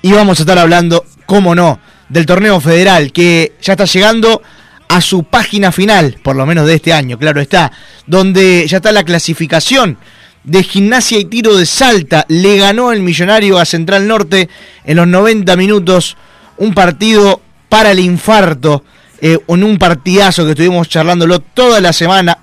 [0.00, 4.40] Y vamos a estar hablando, cómo no, del torneo federal que ya está llegando
[4.88, 7.72] a su página final, por lo menos de este año, claro está,
[8.06, 9.98] donde ya está la clasificación
[10.44, 12.24] de gimnasia y tiro de Salta.
[12.28, 14.48] Le ganó el millonario a Central Norte
[14.86, 16.16] en los 90 minutos.
[16.56, 18.84] Un partido para el infarto.
[19.22, 22.38] eh, en un partidazo que estuvimos charlándolo toda la semana.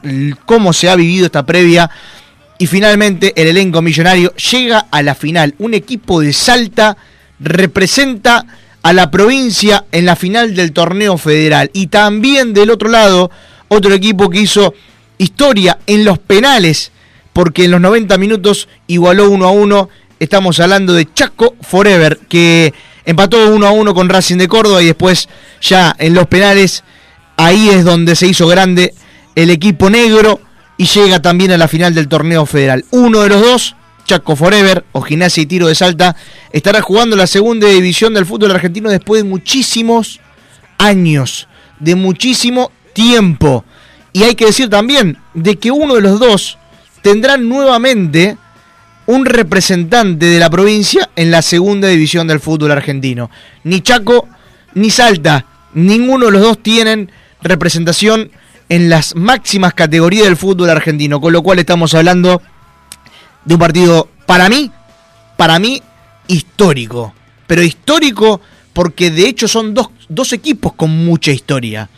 [0.45, 1.89] Cómo se ha vivido esta previa.
[2.59, 5.53] Y finalmente el elenco millonario llega a la final.
[5.59, 6.97] Un equipo de Salta
[7.39, 8.45] representa
[8.81, 11.69] a la provincia en la final del torneo federal.
[11.73, 13.29] Y también del otro lado,
[13.67, 14.73] otro equipo que hizo
[15.17, 16.91] historia en los penales,
[17.33, 19.89] porque en los 90 minutos igualó 1 a 1.
[20.19, 22.73] Estamos hablando de Chaco Forever, que
[23.07, 25.29] empató 1 a 1 con Racing de Córdoba y después
[25.61, 26.83] ya en los penales,
[27.37, 28.93] ahí es donde se hizo grande
[29.33, 30.41] el equipo negro
[30.77, 32.83] y llega también a la final del torneo federal.
[32.91, 33.75] Uno de los dos,
[34.05, 36.17] Chaco Forever o Gimnasia y Tiro de Salta,
[36.51, 40.19] estará jugando la segunda división del fútbol argentino después de muchísimos
[40.77, 41.47] años,
[41.79, 43.63] de muchísimo tiempo.
[44.11, 46.57] Y hay que decir también de que uno de los dos
[47.01, 48.35] tendrá nuevamente
[49.07, 53.31] un representante de la provincia en la segunda división del fútbol argentino.
[53.63, 54.27] Ni Chaco
[54.75, 58.31] ni Salta, ninguno de los dos tienen representación
[58.69, 62.41] en las máximas categorías del fútbol argentino, con lo cual estamos hablando
[63.45, 64.71] de un partido para mí,
[65.37, 65.81] para mí
[66.27, 67.13] histórico,
[67.47, 68.41] pero histórico
[68.73, 71.89] porque de hecho son dos, dos equipos con mucha historia.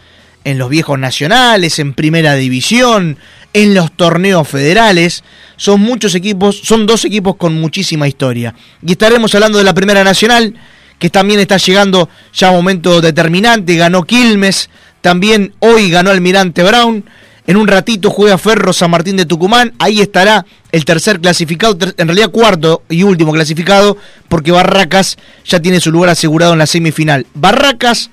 [0.45, 3.17] En los viejos nacionales, en primera división,
[3.53, 5.23] en los torneos federales,
[5.57, 8.53] son muchos equipos, son dos equipos con muchísima historia.
[8.85, 10.55] Y estaremos hablando de la primera nacional,
[10.97, 14.69] que también está llegando ya a un momento determinante, ganó Quilmes,
[15.01, 17.03] también hoy ganó Almirante Brown,
[17.49, 19.73] en un ratito juega Ferro San Martín de Tucumán.
[19.79, 25.79] Ahí estará el tercer clasificado, en realidad cuarto y último clasificado, porque Barracas ya tiene
[25.79, 27.25] su lugar asegurado en la semifinal.
[27.33, 28.11] Barracas,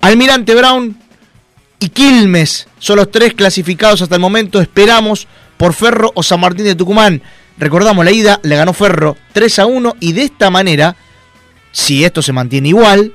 [0.00, 0.96] Almirante Brown
[1.78, 4.60] y Quilmes son los tres clasificados hasta el momento.
[4.60, 7.22] Esperamos por Ferro o San Martín de Tucumán.
[7.56, 10.94] Recordamos la ida, le ganó Ferro 3 a 1 y de esta manera,
[11.72, 13.14] si esto se mantiene igual,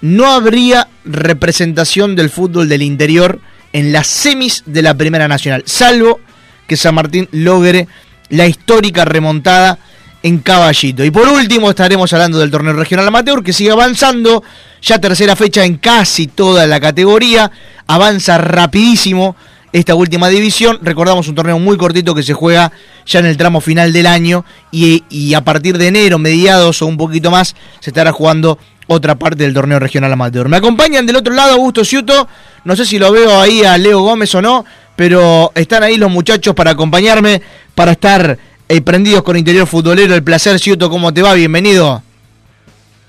[0.00, 3.40] no habría representación del fútbol del interior
[3.74, 6.20] en las semis de la Primera Nacional, salvo
[6.66, 7.88] que San Martín logre
[8.30, 9.80] la histórica remontada
[10.22, 11.04] en Caballito.
[11.04, 14.42] Y por último estaremos hablando del torneo regional amateur que sigue avanzando,
[14.80, 17.50] ya tercera fecha en casi toda la categoría,
[17.86, 19.36] avanza rapidísimo
[19.72, 20.78] esta última división.
[20.82, 22.72] Recordamos un torneo muy cortito que se juega
[23.06, 26.86] ya en el tramo final del año y, y a partir de enero, mediados o
[26.86, 30.48] un poquito más, se estará jugando otra parte del torneo regional amateur.
[30.48, 32.28] Me acompañan del otro lado Augusto Ciuto,
[32.64, 34.64] no sé si lo veo ahí a Leo Gómez o no,
[34.96, 37.40] pero están ahí los muchachos para acompañarme,
[37.74, 38.38] para estar
[38.72, 40.14] eh, prendidos con Interior Futbolero.
[40.14, 41.34] El placer, Ciuto, ¿cómo te va?
[41.34, 42.02] Bienvenido.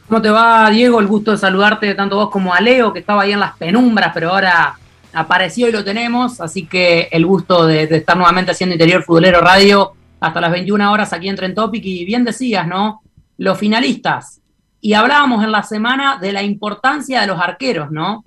[0.09, 0.99] ¿Cómo te va, Diego?
[0.99, 4.11] El gusto de saludarte tanto vos como a Leo, que estaba ahí en las penumbras,
[4.13, 4.77] pero ahora
[5.13, 6.41] apareció y lo tenemos.
[6.41, 10.91] Así que el gusto de, de estar nuevamente haciendo Interior Futbolero Radio hasta las 21
[10.91, 11.85] horas aquí en Tren Topic.
[11.85, 13.01] Y bien decías, ¿no?
[13.37, 14.41] Los finalistas.
[14.81, 18.25] Y hablábamos en la semana de la importancia de los arqueros, ¿no?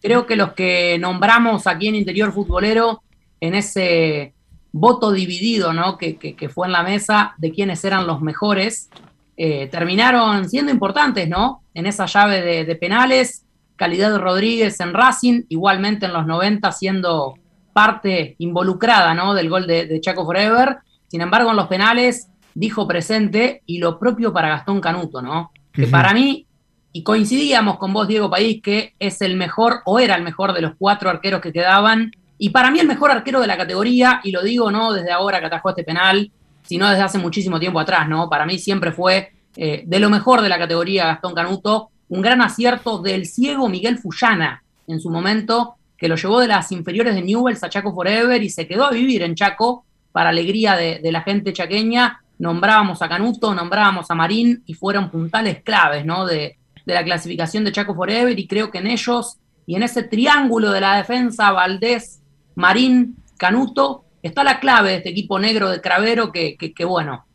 [0.00, 3.00] Creo que los que nombramos aquí en Interior Futbolero
[3.40, 4.34] en ese
[4.72, 5.98] voto dividido ¿no?
[5.98, 8.90] que, fue en la mesa de quiénes eran los mejores,
[9.36, 11.62] eh, terminaron siendo importantes ¿no?
[11.74, 13.44] en esa llave de, penales.
[13.76, 17.34] Calidad Rodríguez en Racing, igualmente en los 90 siendo
[17.72, 19.34] parte involucrada ¿no?
[19.34, 20.78] del gol de, Chaco Forever.
[21.08, 25.52] Sin embargo, en los penales dijo presente y lo propio para Gastón Canuto, ¿no?
[25.72, 26.46] Que para mí,
[26.92, 30.60] y coincidíamos con vos, Diego País, que es el mejor o era el mejor de
[30.60, 32.12] los cuatro arqueros que quedaban
[32.44, 35.38] y para mí el mejor arquero de la categoría, y lo digo no desde ahora
[35.38, 36.28] que atajó este penal,
[36.64, 38.28] sino desde hace muchísimo tiempo atrás, ¿no?
[38.28, 42.42] Para mí siempre fue eh, de lo mejor de la categoría Gastón Canuto, un gran
[42.42, 47.22] acierto del ciego Miguel Fullana en su momento, que lo llevó de las inferiores de
[47.22, 51.22] Newells a Chaco Forever y se quedó a vivir en Chaco para alegría de, la
[51.22, 52.24] gente chaqueña.
[52.40, 56.26] Nombrábamos a Canuto, nombrábamos a Marín y fueron puntales claves, ¿no?
[56.26, 60.02] De, de la clasificación de Chaco Forever y creo que en ellos y en ese
[60.02, 62.18] triángulo de la defensa, Valdés,
[62.54, 66.56] Marín, Canuto, está la clave de este equipo negro de Cravero que,
[66.86, 67.26] bueno,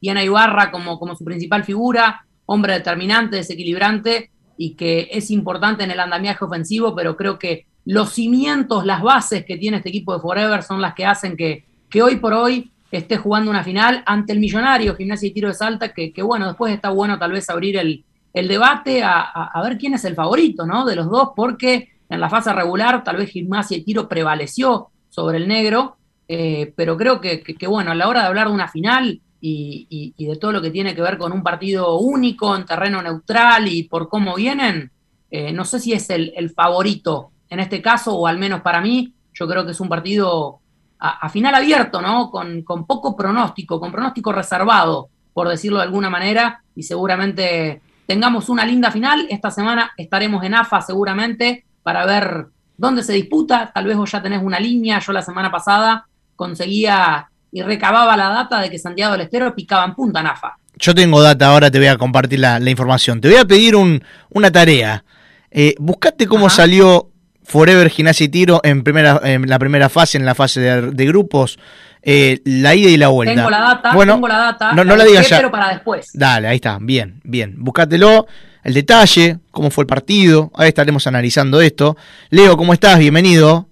[0.00, 5.84] tiene a Ibarra como, como su principal figura, hombre determinante, desequilibrante y que es importante
[5.84, 10.12] en el andamiaje ofensivo, pero creo que los cimientos, las bases que tiene este equipo
[10.14, 14.02] de Forever son las que hacen que, que hoy por hoy esté jugando una final
[14.04, 17.48] ante el millonario Gimnasia y Tiro de Salta, que, bueno, después está bueno tal vez
[17.48, 20.84] abrir el, debate a, a, ver quién es el favorito, ¿no?
[20.84, 25.38] De los dos, porque en la fase regular tal vez Gimnasia y Tiro prevaleció sobre
[25.38, 25.96] el negro,
[26.28, 30.36] eh, pero creo que, bueno, a la hora de hablar de una final y, de
[30.36, 34.08] todo lo que tiene que ver con un partido único en terreno neutral y por
[34.08, 34.90] cómo vienen,
[35.30, 39.14] eh, no sé si es el, favorito en este caso, o al menos para mí,
[39.32, 40.60] yo creo que es un partido
[40.98, 42.30] a, final abierto, ¿no?
[42.30, 48.48] Con, con, poco pronóstico, con pronóstico reservado, por decirlo de alguna manera, y seguramente tengamos
[48.48, 49.26] una linda final.
[49.30, 52.46] Esta semana estaremos en AFA seguramente para ver
[52.76, 53.70] dónde se disputa.
[53.72, 54.98] Tal vez vos ya tenés una línea.
[54.98, 56.06] Yo la semana pasada
[56.36, 60.56] conseguía y recababa la data de que Santiago del Estero picaba en punta Nafa.
[60.78, 63.20] Yo tengo data, ahora te voy a compartir la, información.
[63.20, 65.04] Te voy a pedir un, una tarea.
[65.50, 67.10] Eh, buscate cómo salió
[67.44, 71.58] Forever Gimnasia y Tiro en, primera, en la primera fase, en la fase de, grupos,
[72.02, 73.34] eh, la ida y la vuelta.
[73.34, 74.72] Tengo la data, bueno, tengo la data.
[74.72, 75.36] No, la digas ya.
[75.38, 76.10] Pero para después.
[76.14, 77.56] Dale, ahí está, bien, bien.
[77.58, 78.26] Búscatelo
[78.62, 80.50] el detalle, cómo fue el partido.
[80.54, 81.96] Ahí estaremos analizando esto.
[82.30, 82.98] Leo, ¿cómo estás?
[82.98, 83.66] Bienvenido.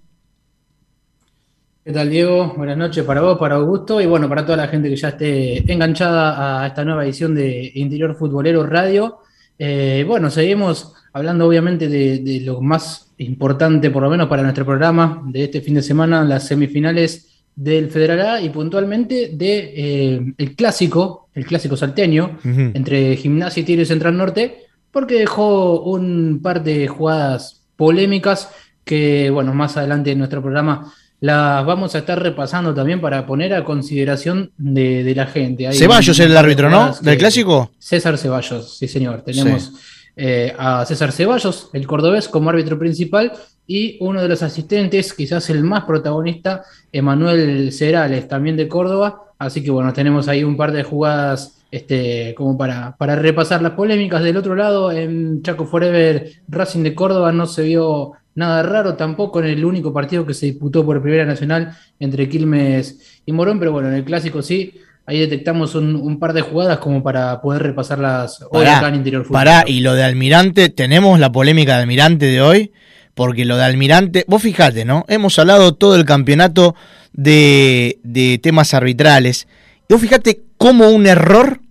[1.83, 2.53] ¿Qué tal, Diego?
[2.55, 5.71] Buenas noches para vos, para Augusto y bueno, para toda la gente que ya esté
[5.71, 9.19] enganchada a esta nueva edición de Interior Futbolero Radio.
[9.57, 15.23] Eh, bueno, seguimos hablando obviamente de, lo más importante, por lo menos para nuestro programa
[15.25, 20.55] de este fin de semana, las semifinales del Federal A y puntualmente de eh, el
[20.55, 26.87] clásico, el clásico salteño, entre Gimnasia y Tigre Central Norte, porque dejó un par de
[26.87, 28.49] jugadas polémicas
[28.83, 33.53] que, bueno, más adelante en nuestro programa las vamos a estar repasando también para poner
[33.53, 35.71] a consideración de, la gente.
[35.73, 36.93] Ceballos es el árbitro, ¿no?
[37.01, 37.71] ¿Del clásico?
[37.77, 39.21] César Ceballos, sí señor.
[39.21, 39.73] Tenemos
[40.15, 43.33] eh, a César Ceballos, el cordobés, como árbitro principal,
[43.67, 49.33] y uno de los asistentes, quizás el más protagonista, Emanuel Cerales, también de Córdoba.
[49.37, 53.73] Así que bueno, tenemos ahí un par de jugadas este, como para, para repasar las
[53.73, 54.23] polémicas.
[54.23, 59.39] Del otro lado, en Chaco Forever Racing de Córdoba no se vio nada raro tampoco
[59.39, 63.71] en el único partido que se disputó por Primera Nacional entre Quilmes y Morón, pero
[63.71, 64.73] bueno, en el clásico sí.
[65.05, 69.39] Ahí detectamos un, par de jugadas como para poder repasarlas hoy acá en Interior Fútbol.
[69.39, 72.71] Pará, y lo de Almirante, tenemos la polémica de Almirante de hoy,
[73.15, 75.05] porque lo de Almirante, vos fijate, ¿no?
[75.07, 76.75] Hemos hablado todo el campeonato
[77.11, 79.47] de, de temas arbitrales.
[79.89, 81.61] Y vos fijate cómo un error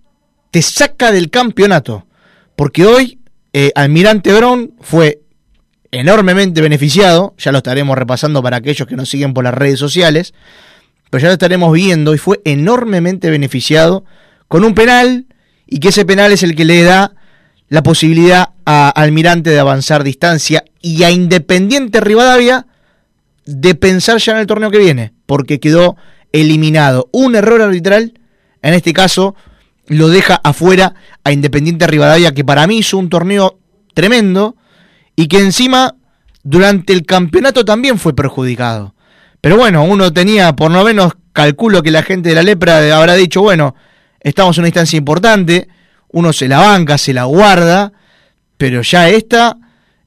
[0.51, 2.07] te saca del campeonato.
[2.57, 3.19] Porque hoy
[3.53, 5.21] eh, Almirante Brown fue
[5.91, 10.33] enormemente beneficiado, ya lo estaremos repasando para aquellos que nos siguen por las redes sociales,
[11.09, 14.03] pero ya lo estaremos viendo y fue enormemente beneficiado
[14.47, 15.27] con un penal
[15.65, 17.13] y que ese penal es el que le da
[17.69, 22.65] la posibilidad a Almirante de avanzar distancia y a Independiente Rivadavia
[23.45, 25.95] de pensar ya en el torneo que viene, porque quedó
[26.31, 27.07] eliminado.
[27.11, 28.18] Un error arbitral
[28.61, 29.35] en este caso
[29.87, 33.59] lo deja afuera a Independiente Rivadavia, que para mí hizo un torneo
[33.93, 34.55] tremendo
[35.15, 35.95] y que encima
[36.43, 38.93] durante el campeonato también fue perjudicado.
[39.41, 43.15] Pero bueno, uno tenía, por lo menos calculo que la gente de la lepra habrá
[43.15, 43.75] dicho, bueno,
[44.19, 45.67] estamos en una instancia importante,
[46.09, 47.93] uno se la banca, se la guarda,
[48.57, 49.57] pero ya esta,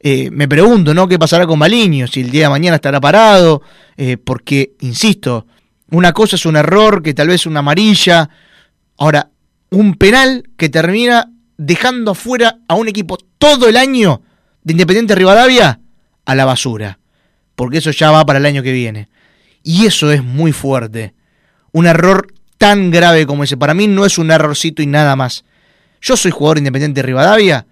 [0.00, 1.08] eh, me pregunto, ¿no?
[1.08, 2.06] ¿Qué pasará con Maliño?
[2.06, 3.62] Si el día de mañana estará parado,
[3.96, 5.46] eh, porque, insisto,
[5.92, 8.28] una cosa es un error, que tal vez una amarilla.
[8.96, 9.30] Ahora,
[9.70, 14.22] un penal que termina dejando afuera a un equipo todo el año
[14.64, 15.80] de Independiente Rivadavia
[16.24, 16.98] a la basura.
[17.54, 19.08] Porque eso ya va para el año que viene.
[19.62, 21.14] Y eso es muy fuerte.
[21.72, 23.58] Un error tan grave como ese.
[23.58, 25.44] Para mí no es un errorcito y nada más.
[26.00, 27.66] Yo soy jugador independiente de Rivadavia.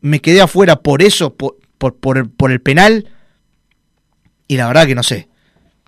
[0.00, 2.16] Me quedé afuera por eso, por, por,
[2.50, 3.08] el, penal.
[4.48, 5.28] Y la verdad que no sé.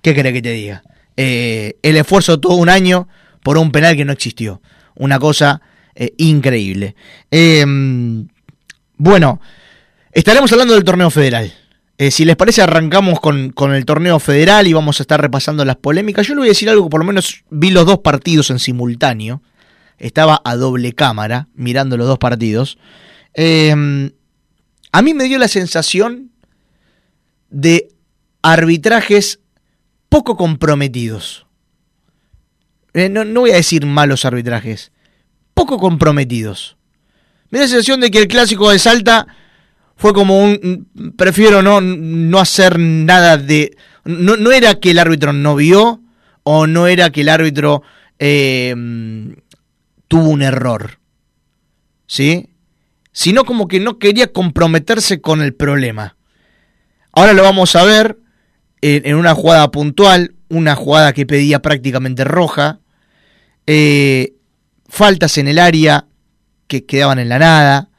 [0.03, 0.83] ¿Qué querés que te diga?
[1.21, 3.09] Eh, el esfuerzo todo un año
[3.43, 4.61] por un penal que no existió.
[4.95, 5.61] Una cosa
[5.93, 6.95] eh, increíble.
[7.29, 8.29] Em,
[8.95, 9.41] bueno,
[10.13, 11.53] estaremos hablando del torneo federal.
[11.97, 15.75] Eh, si les parece, arrancamos con, el torneo federal y vamos a estar repasando las
[15.75, 16.25] polémicas.
[16.25, 19.41] Yo le voy a decir algo por lo menos vi los dos partidos en simultáneo.
[19.97, 22.77] Estaba a doble cámara mirando los dos partidos.
[23.33, 24.11] Em,
[24.93, 26.31] a mí me dio la sensación
[27.49, 27.89] de
[28.41, 29.38] arbitrajes
[30.09, 31.45] poco comprometidos.
[32.93, 34.91] Eh, no, no, voy a decir malos arbitrajes,
[35.53, 36.75] poco comprometidos.
[37.51, 39.27] Me da la sensación de que el clásico de Salta
[39.99, 40.87] fue como un
[41.17, 43.75] prefiero no, no hacer nada de
[44.05, 46.01] no, no, era que el árbitro no vio
[46.43, 47.83] o no era que el árbitro
[48.17, 48.73] eh,
[50.07, 50.99] tuvo un error
[52.07, 52.47] ¿sí?
[53.11, 56.15] sino como que no quería comprometerse con el problema
[57.11, 58.17] ahora lo vamos a ver
[58.81, 62.79] en, una jugada puntual una jugada que pedía prácticamente roja
[63.67, 64.33] eh,
[64.87, 66.05] faltas en el área
[66.67, 67.89] que quedaban en la nada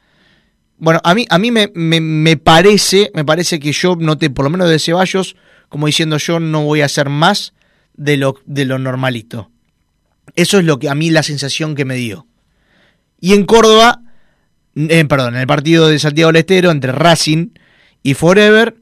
[0.81, 4.49] bueno, a mí, a mí me, me, parece, me parece que yo noté, por lo
[4.49, 5.35] menos de Ceballos,
[5.69, 7.53] como diciendo yo no voy a hacer más
[7.93, 9.51] de lo, de lo normalito.
[10.35, 12.25] Eso es lo que a mí la sensación que me dio.
[13.19, 14.01] Y en Córdoba,
[14.73, 17.49] perdón, en el partido de Santiago del entre Racing
[18.01, 18.75] y Forever,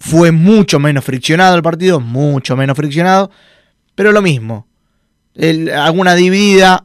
[0.00, 3.30] fue mucho menos friccionado el partido, mucho menos friccionado,
[3.94, 4.66] pero lo mismo.
[5.76, 6.84] alguna dividida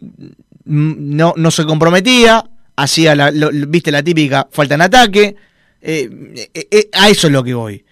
[0.00, 5.36] mm, no, no se comprometía, hacía la, viste la típica falta en ataque.
[5.80, 6.10] Eh,
[6.52, 7.84] eh, eh, a eso es lo que voy.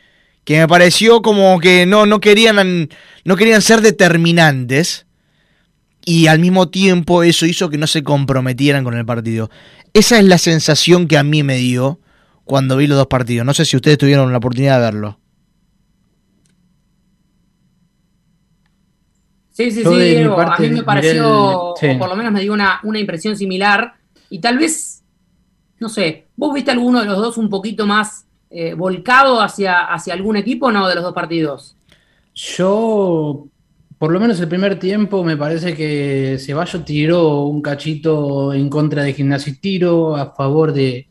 [0.45, 2.89] Que me pareció como que no, no, querían,
[3.25, 5.07] no querían ser determinantes.
[6.05, 9.49] Y al mismo tiempo eso hizo que no se comprometieran con el partido.
[9.93, 12.01] Esa es la sensación que a mí me dio
[12.47, 13.45] cuando vi los dos partidos.
[13.45, 15.19] No sé si ustedes tuvieron la oportunidad de verlo.
[19.51, 22.99] Sí, sí, sí, a mí me pareció, o por lo menos me dio una, una
[22.99, 23.95] impresión similar
[24.29, 25.03] y tal vez,
[25.81, 30.13] no sé, ¿vos viste alguno de los dos un poquito más eh, volcado hacia, hacia
[30.13, 31.75] algún equipo o no de los dos partidos?
[32.35, 33.47] Yo,
[33.99, 39.05] por lo menos el primer tiempo, me parece que Ceballos tiró un cachito en contra
[39.05, 41.09] de Gimnasia y Tiro, a favor de,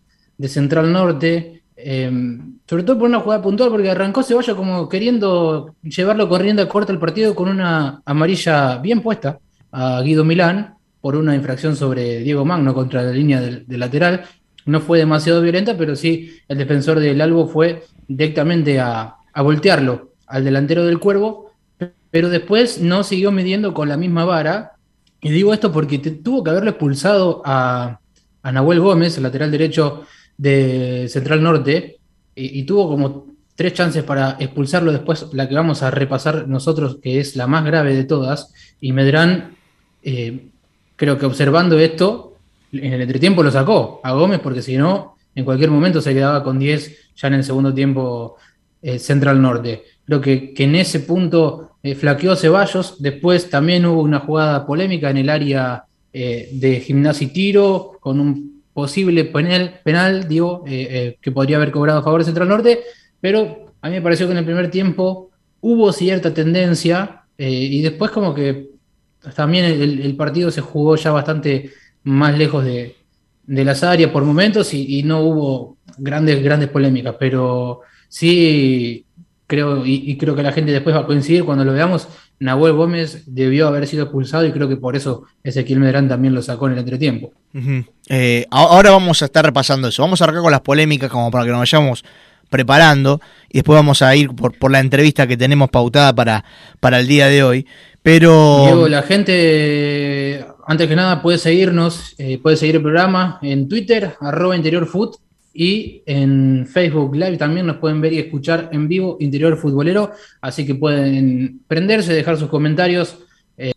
[0.47, 1.63] Central Norte.
[1.77, 6.69] Em, sobre todo por una jugada puntual, porque arrancó Ceballos como queriendo llevarlo corriendo a
[6.69, 9.39] corta el partido con una amarilla bien puesta
[9.71, 10.75] a Guido Milán
[11.05, 14.23] por una infracción sobre Diego Magno contra la línea del, lateral.
[14.65, 20.43] No fue demasiado violenta, pero sí el defensor del Albo fue directamente a, voltearlo al
[20.43, 21.51] delantero del Cuervo,
[22.09, 24.71] pero después no siguió midiendo con la misma vara.
[25.21, 27.99] Y digo esto porque tuvo que haberlo expulsado a,
[28.43, 31.97] Nahuel Gómez, el lateral derecho de Central Norte,
[32.35, 37.19] y, tuvo como tres chances para expulsarlo después, la que vamos a repasar nosotros, que
[37.19, 39.55] es la más grave de todas, y Medrán
[40.03, 40.47] eh,
[40.95, 42.35] creo que observando esto,
[42.73, 46.43] en el entretiempo lo sacó a Gómez, porque si no, en cualquier momento se quedaba
[46.43, 48.35] con 10 ya en el segundo tiempo
[48.81, 49.83] eh, Central Norte.
[50.05, 52.99] Creo que, que en ese punto eh, flaqueó Ceballos.
[52.99, 58.19] Después también hubo una jugada polémica en el área eh, de gimnasia y tiro, con
[58.19, 62.81] un posible penal, penal digo, que podría haber cobrado a favor de Central Norte,
[63.21, 68.11] pero a mí me pareció que en el primer tiempo hubo cierta tendencia y después
[68.11, 68.69] como que
[69.33, 71.71] también el, partido se jugó ya bastante
[72.03, 72.97] más lejos de,
[73.47, 79.05] las áreas por momentos y, no hubo grandes, grandes polémicas, pero sí
[79.47, 83.23] creo, y, creo que la gente después va a coincidir cuando lo veamos, Nahuel Gómez
[83.27, 86.73] debió haber sido expulsado y creo que por eso Ezequiel Medrán también lo sacó en
[86.73, 87.31] el entretiempo.
[88.09, 91.45] Eh, ahora vamos a estar repasando eso, vamos a arrancar con las polémicas como para
[91.45, 92.03] que nos vayamos
[92.49, 96.43] preparando y después vamos a ir por, por la entrevista que tenemos pautada para,
[96.79, 97.65] para el día de hoy.
[98.05, 98.65] Pero.
[98.65, 104.15] Diego, la gente, antes que nada, puede seguirnos, eh, puede seguir el programa en Twitter,
[104.21, 105.15] arroba interiorfoot,
[105.57, 110.65] y en Facebook Live también nos pueden ver y escuchar en vivo Interior Futbolero, así
[110.65, 113.17] que pueden prenderse, dejar sus comentarios.
[113.57, 113.71] Eh,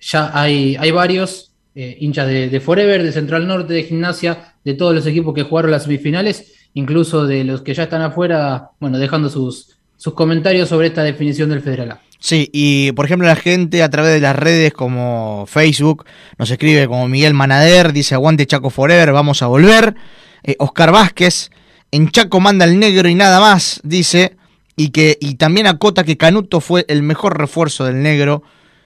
[0.00, 4.74] ya hay, hay varios eh, hinchas de, de, Forever, de Central Norte, de Gimnasia, de
[4.74, 8.98] todos los equipos que jugaron las semifinales, incluso de los que ya están afuera, bueno,
[8.98, 12.07] dejando sus, sus comentarios sobre esta definición del Federal A.
[12.20, 16.04] Sí, y por ejemplo la gente a través de las redes como Facebook
[16.36, 19.94] nos escribe como Miguel Manader, dice aguante Chaco Forever, vamos a volver.
[20.42, 21.50] Eh, Oscar Vázquez,
[21.90, 24.36] en Chaco manda el negro y nada más, dice.
[24.76, 28.42] y, que, y también acota que Canuto fue el mejor refuerzo del negro.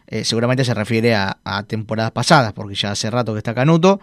[0.06, 4.00] Eh, seguramente se refiere a, temporadas pasadas, porque ya hace rato que está Canuto.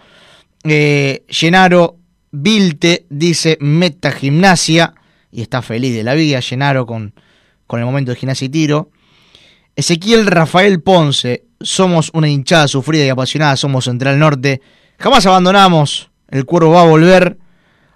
[0.63, 1.97] Eh, Llenaro
[2.31, 4.93] Vilte dice meta gimnasia
[5.31, 6.39] y está feliz de la vida.
[6.39, 7.13] Llenaro con,
[7.67, 8.89] con el momento de gimnasia y tiro.
[9.79, 14.59] Ezequiel Rafael Ponce, somos una hinchada sufrida y apasionada, somos Central Norte.
[14.97, 17.37] Jamás abandonamos, el cuervo va a volver.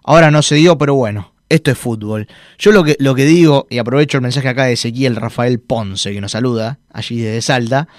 [0.06, 2.30] Ahora no se dio, pero bueno, esto es fútbol.
[2.58, 6.14] Yo lo que, lo que digo, y aprovecho el mensaje acá de Ezequiel Rafael Ponce,
[6.14, 7.90] que nos saluda allí desde Salta,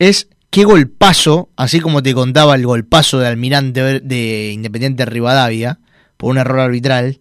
[0.00, 5.78] es qué golpazo, así como te contaba el golpazo de Almirante de Independiente Rivadavia,
[6.16, 7.20] por un error arbitral,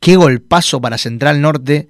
[0.00, 1.88] qué golpazo para Central Norte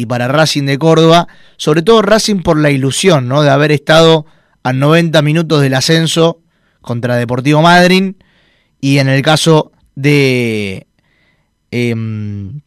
[0.00, 1.28] y para Racing de Córdoba,
[1.58, 3.42] sobre todo Racing por la ilusión, ¿no?
[3.42, 4.24] De haber estado
[4.62, 6.40] a 90 minutos del ascenso
[6.80, 8.16] contra Deportivo Madryn
[8.80, 10.86] y en el caso de
[11.70, 12.62] em,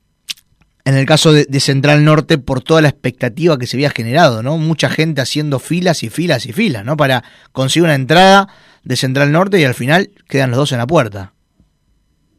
[0.86, 4.60] en el caso de, Central Norte por toda la expectativa que se había generado, ¿no?
[4.60, 6.96] Mucha gente haciendo filas y filas y filas, ¿no?
[6.98, 8.48] Para conseguir una entrada
[8.84, 11.34] de Central Norte y al final quedan los dos en la puerta.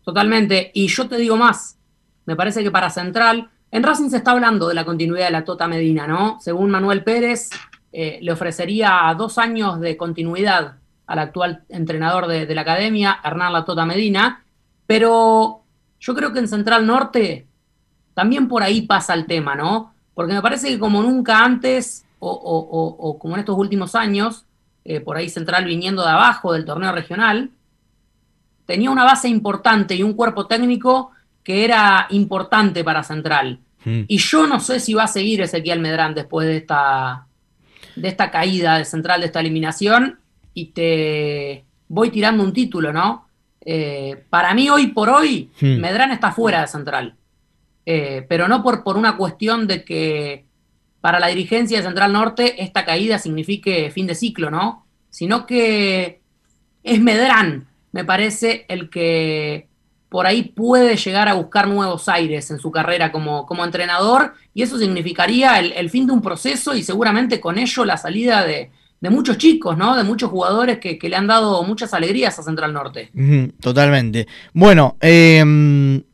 [0.04, 0.70] Totalmente.
[0.72, 1.78] Y yo te digo más.
[2.26, 5.44] Me parece que para Central en Racing se está hablando de la continuidad de la
[5.44, 6.38] Tota Medina, ¿no?
[6.40, 7.50] Según Manuel Pérez,
[7.92, 10.76] eh, le ofrecería dos años de continuidad
[11.08, 14.44] al actual entrenador de, la academia, Hernán La Tota Medina,
[14.86, 15.62] pero
[15.98, 17.48] yo creo que en Central Norte
[18.14, 19.92] también por ahí pasa el tema, ¿no?
[20.14, 24.46] Porque me parece que como nunca antes, o, como en estos últimos años,
[24.84, 27.50] eh, por ahí Central viniendo de abajo del torneo regional,
[28.66, 31.10] tenía una base importante y un cuerpo técnico
[31.42, 33.60] que era importante para Central.
[33.84, 34.02] Hmm.
[34.08, 37.26] Y yo no sé si va a seguir Ezequiel Medrán después de esta,
[37.96, 40.18] de esta caída de Central, de esta eliminación,
[40.54, 43.28] y te voy tirando un título, ¿no?
[43.64, 45.80] Eh, para mí, hoy por hoy, hmm.
[45.80, 47.14] Medrán está fuera de Central.
[47.86, 50.44] Eh, pero no por, por una cuestión de que
[51.02, 54.86] para la dirigencia de Central Norte esta caída signifique fin de ciclo, ¿no?
[55.10, 56.20] Sino que
[56.82, 59.68] es Medrán, me parece, el que
[60.14, 64.62] por ahí puede llegar a buscar nuevos aires en su carrera como, como entrenador y
[64.62, 68.70] eso significaría el, fin de un proceso y seguramente con ello la salida de,
[69.10, 69.96] muchos chicos, ¿no?
[69.96, 73.10] De muchos jugadores que, le han dado muchas alegrías a Central Norte.
[73.58, 74.28] totalmente.
[74.52, 76.04] Bueno, em,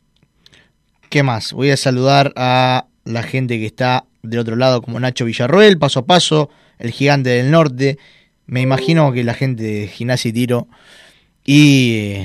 [1.09, 1.53] ¿qué más?
[1.53, 5.99] Voy a saludar a la gente que está del otro lado como Nacho Villarroel, paso
[5.99, 6.49] a paso,
[6.79, 7.99] el gigante del norte.
[8.47, 10.67] Me imagino que la gente de Gimnasia y Tiro
[11.45, 12.15] y,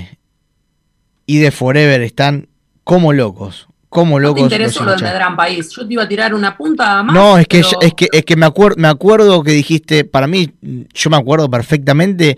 [1.27, 2.49] y de Forever están
[2.85, 3.67] como locos.
[3.89, 4.43] Como locos.
[4.43, 5.71] No te lo Medrán País.
[5.71, 7.15] Yo te iba a tirar una punta más.
[7.15, 10.53] No, es que, es que, es que me, acuerdo, me acuerdo que dijiste, para mí,
[10.61, 12.37] yo me acuerdo perfectamente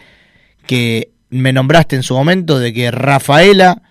[0.67, 3.83] que me nombraste en su momento de que Rafaela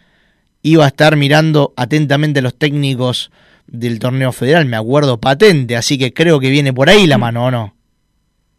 [0.61, 3.31] iba a estar mirando atentamente a los técnicos
[3.67, 4.65] del torneo federal.
[4.65, 7.75] Me acuerdo patente, así que creo que viene por ahí la mano, ¿o no?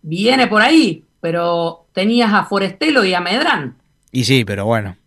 [0.02, 3.76] Viene por ahí, pero tenías a Forestelo y a Medrán.
[4.12, 4.97] Y sí, pero bueno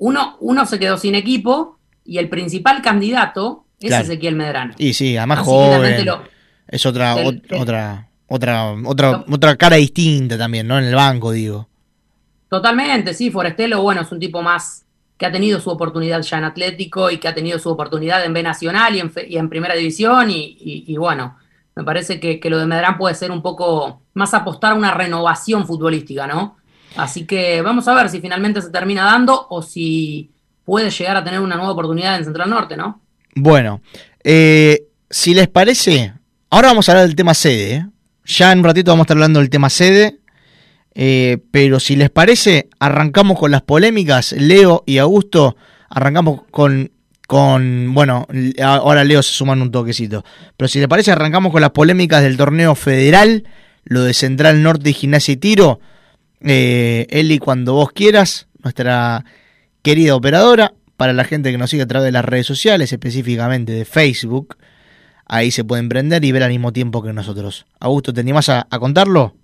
[0.00, 4.74] uno, uno se quedó sin equipo y el principal candidato es Ezequiel Medrano.
[4.78, 6.06] Y sí, además joven.
[6.68, 10.78] es otra, otra, otra, otra, otra cara distinta también, ¿no?
[10.78, 11.68] En el banco, digo.
[12.48, 14.86] Totalmente, sí, Forestelo, bueno, es un tipo más
[15.18, 18.32] que ha tenido su oportunidad ya en Atlético y que ha tenido su oportunidad en
[18.32, 21.36] B Nacional y en, y en Primera División y, bueno,
[21.76, 24.94] me parece que, que, lo de Medrán puede ser un poco más apostar a una
[24.94, 26.56] renovación futbolística, ¿no?
[26.96, 30.30] Así que vamos a ver si finalmente se termina dando o si
[30.64, 33.00] puede llegar a tener una nueva oportunidad en Central Norte, ¿no?
[33.34, 33.80] Bueno,
[34.24, 36.12] eh, si les parece,
[36.50, 37.74] ahora vamos a hablar del tema sede.
[37.74, 37.86] ¿eh?
[38.24, 40.18] Ya en un ratito vamos a estar hablando del tema sede.
[40.94, 44.32] Eh, pero si les parece, arrancamos con las polémicas.
[44.32, 45.56] Leo y Augusto,
[45.88, 46.90] arrancamos con,
[47.26, 47.94] con.
[47.94, 48.26] Bueno,
[48.62, 50.24] ahora Leo se suman un toquecito.
[50.56, 53.44] Pero si les parece, arrancamos con las polémicas del torneo federal,
[53.84, 55.80] lo de Central Norte y Gimnasia y Tiro.
[56.40, 59.24] Eh, Eli, cuando vos quieras, nuestra
[59.82, 63.72] querida operadora, para la gente que nos sigue a través de las redes sociales, específicamente
[63.72, 64.58] de Facebook,
[65.24, 67.64] ahí se puede emprender y ver al mismo tiempo que nosotros.
[67.78, 69.34] Augusto, ¿te animás a, contarlo?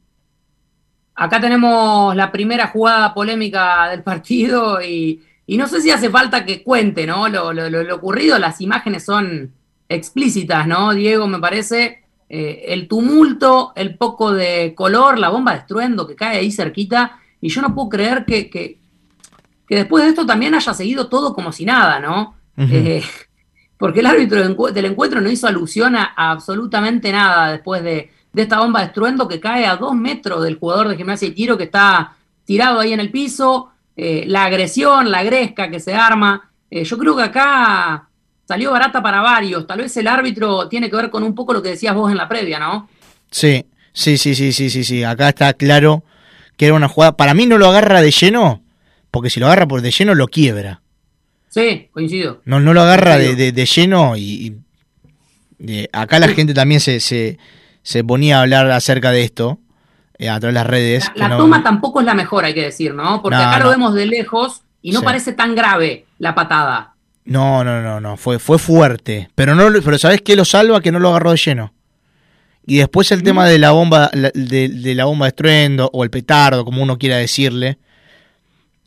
[1.15, 6.63] Acá tenemos la primera jugada polémica del partido y, no sé si hace falta que
[6.63, 7.29] cuente, ¿no?
[7.29, 9.53] Lo, lo, ocurrido, las imágenes son
[9.89, 10.93] explícitas, ¿no?
[10.93, 16.17] Diego, me parece, eh, el tumulto, el poco de color, la bomba de estruendo que
[16.17, 18.81] cae ahí cerquita, y yo no puedo creer que, que,
[19.69, 22.35] después de esto también haya seguido todo como si nada, ¿no?
[22.57, 23.03] Eh,
[23.79, 28.81] porque el árbitro del encuentro no hizo alusión a, absolutamente nada después de, esta bomba
[28.81, 32.17] de estruendo que cae a dos metros del jugador de gimnasia y tiro que está
[32.45, 36.51] tirado ahí en el piso, eh, la agresión, la gresca que se arma.
[36.71, 38.09] yo creo que acá
[38.47, 39.67] salió barata para varios.
[39.67, 42.17] Tal vez el árbitro tiene que ver con un poco lo que decías vos en
[42.17, 42.89] la previa, ¿no?
[43.31, 45.05] Sí, sí, sí, sí, sí, sí, sí.
[45.05, 46.05] Acá está claro
[46.57, 47.17] que era una jugada.
[47.17, 48.63] Para mí no lo agarra de lleno,
[49.11, 50.81] porque si lo agarra por de lleno lo quiebra.
[51.49, 52.43] Sí, coincido.
[52.45, 54.57] No, no lo agarra de, de, lleno y,
[55.93, 57.39] acá la gente también se, se,
[57.83, 59.59] se, ponía a hablar acerca de esto
[60.19, 61.11] eh, a través de las redes.
[61.15, 63.23] La, toma tampoco es la mejor, hay que decir, ¿no?
[63.23, 66.96] Porque acá lo vemos de lejos y no parece tan grave la patada.
[67.27, 69.29] No, no, no, no, fue, fue fuerte.
[69.35, 70.81] Pero no, pero ¿sabes qué lo salva?
[70.81, 71.75] Que no lo agarró de lleno.
[72.65, 76.65] Y después el tema de la bomba, de, la bomba de estruendo, o el petardo,
[76.65, 77.79] como uno quiera decirle.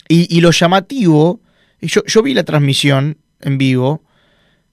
[0.07, 1.39] Y, lo llamativo,
[1.81, 4.03] yo, yo vi la transmisión en vivo,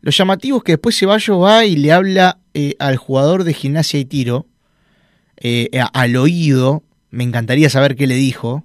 [0.01, 4.01] lo llamativo es que después Ceballos va y le habla eh, al jugador de gimnasia
[4.01, 4.47] y tiro,
[5.37, 8.65] eh, al oído, me encantaría saber qué le dijo,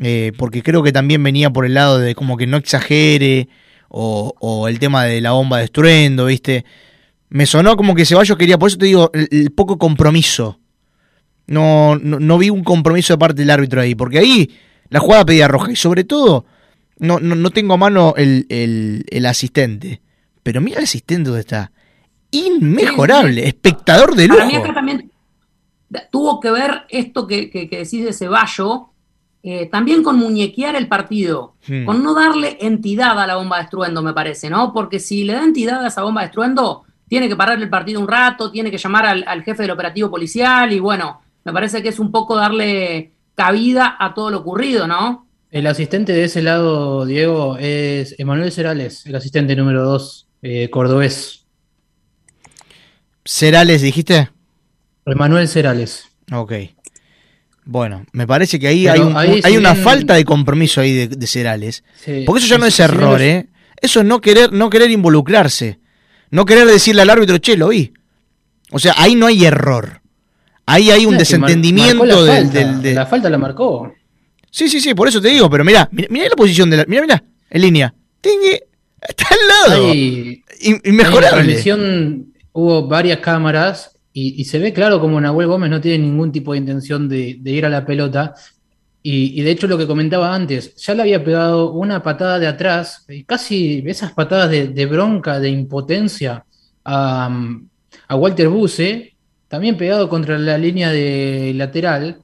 [0.00, 3.48] eh, porque creo que también venía por el lado de como que no exagere,
[3.94, 6.64] o, el tema de la bomba de estruendo, ¿viste?
[7.28, 10.58] Me sonó como que Ceballos quería, por eso te digo, el, poco compromiso.
[11.46, 14.50] No, no, vi un compromiso de parte del árbitro ahí, porque ahí
[14.88, 16.46] la jugada pedía roja y sobre todo
[16.98, 20.00] no, no, tengo a mano el, el, asistente.
[20.42, 21.72] Pero mira el asistente donde está.
[22.30, 24.38] Inmejorable, espectador de lujo.
[24.38, 25.10] Para mí acá también
[26.10, 28.91] tuvo que ver esto que, que, que decís de Ceballos
[29.44, 31.84] eh, también con muñequear el partido, hmm.
[31.84, 34.72] con no darle entidad a la bomba de estruendo, me parece, ¿no?
[34.72, 38.00] Porque si le da entidad a esa bomba de estruendo, tiene que parar el partido
[38.00, 41.88] un rato, tiene que llamar al, jefe del operativo policial y bueno, me parece que
[41.88, 45.26] es un poco darle cabida a todo lo ocurrido, ¿no?
[45.50, 51.44] El asistente de ese lado, Diego, es Emanuel Cerales, el asistente número 2, eh, cordobés.
[53.24, 54.30] ¿Cerales dijiste?
[55.04, 56.06] Emanuel Cerales.
[56.32, 56.52] Ok.
[57.64, 61.84] Bueno, me parece que ahí hay, una falta de compromiso ahí de, de Cerales.
[62.26, 63.48] porque eso ya no es error, ¿eh?
[63.80, 65.80] Eso es no querer, no querer involucrarse.
[66.30, 67.92] No querer decirle al árbitro, che, lo vi.
[68.70, 70.00] O sea, ahí no hay error.
[70.64, 72.92] Ahí hay un desentendimiento la del, falta.
[72.92, 73.92] La falta la marcó.
[74.50, 76.84] Sí, sí, sí, por eso te digo, pero mirá, mirá, la posición de la.
[76.86, 77.94] Mirá, mirá, en línea.
[78.22, 79.94] está al lado.
[80.84, 81.60] inmejorable.
[81.64, 86.32] En la hubo varias cámaras y, se ve claro como Nahuel Gómez no tiene ningún
[86.32, 88.34] tipo de intención de, ir a la pelota.
[89.02, 93.06] Y, de hecho lo que comentaba antes, ya le había pegado una patada de atrás,
[93.26, 96.44] casi esas patadas de, bronca, de impotencia
[96.84, 97.30] a,
[98.10, 99.14] Walter Buse,
[99.48, 102.22] también pegado contra la línea de lateral.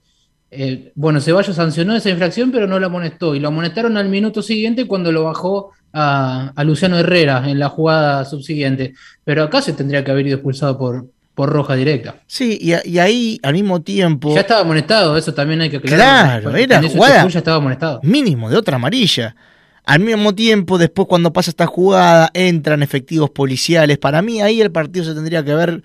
[0.95, 3.35] Bueno, Ceballos sancionó esa infracción, pero no la amonestó.
[3.35, 7.71] Y lo amonestaron al minuto siguiente cuando lo bajó a, a Luciano Herrera en la
[7.71, 8.95] jugada subsiguiente.
[9.25, 11.07] Pero acá se tendría que haber ido expulsado por,
[11.39, 12.17] por roja directa.
[12.27, 14.35] Sí, y, ahí al mismo tiempo.
[14.35, 16.43] Ya estaba amonestado, eso también hay que aclarar.
[16.43, 17.29] Claro, era jugada.
[17.29, 18.01] Ya estaba amonestado.
[18.03, 19.37] Mínimo, de otra amarilla.
[19.85, 23.99] Al mismo tiempo, después cuando pasa esta jugada, entran efectivos policiales.
[23.99, 25.85] Para mí ahí el partido se tendría que haber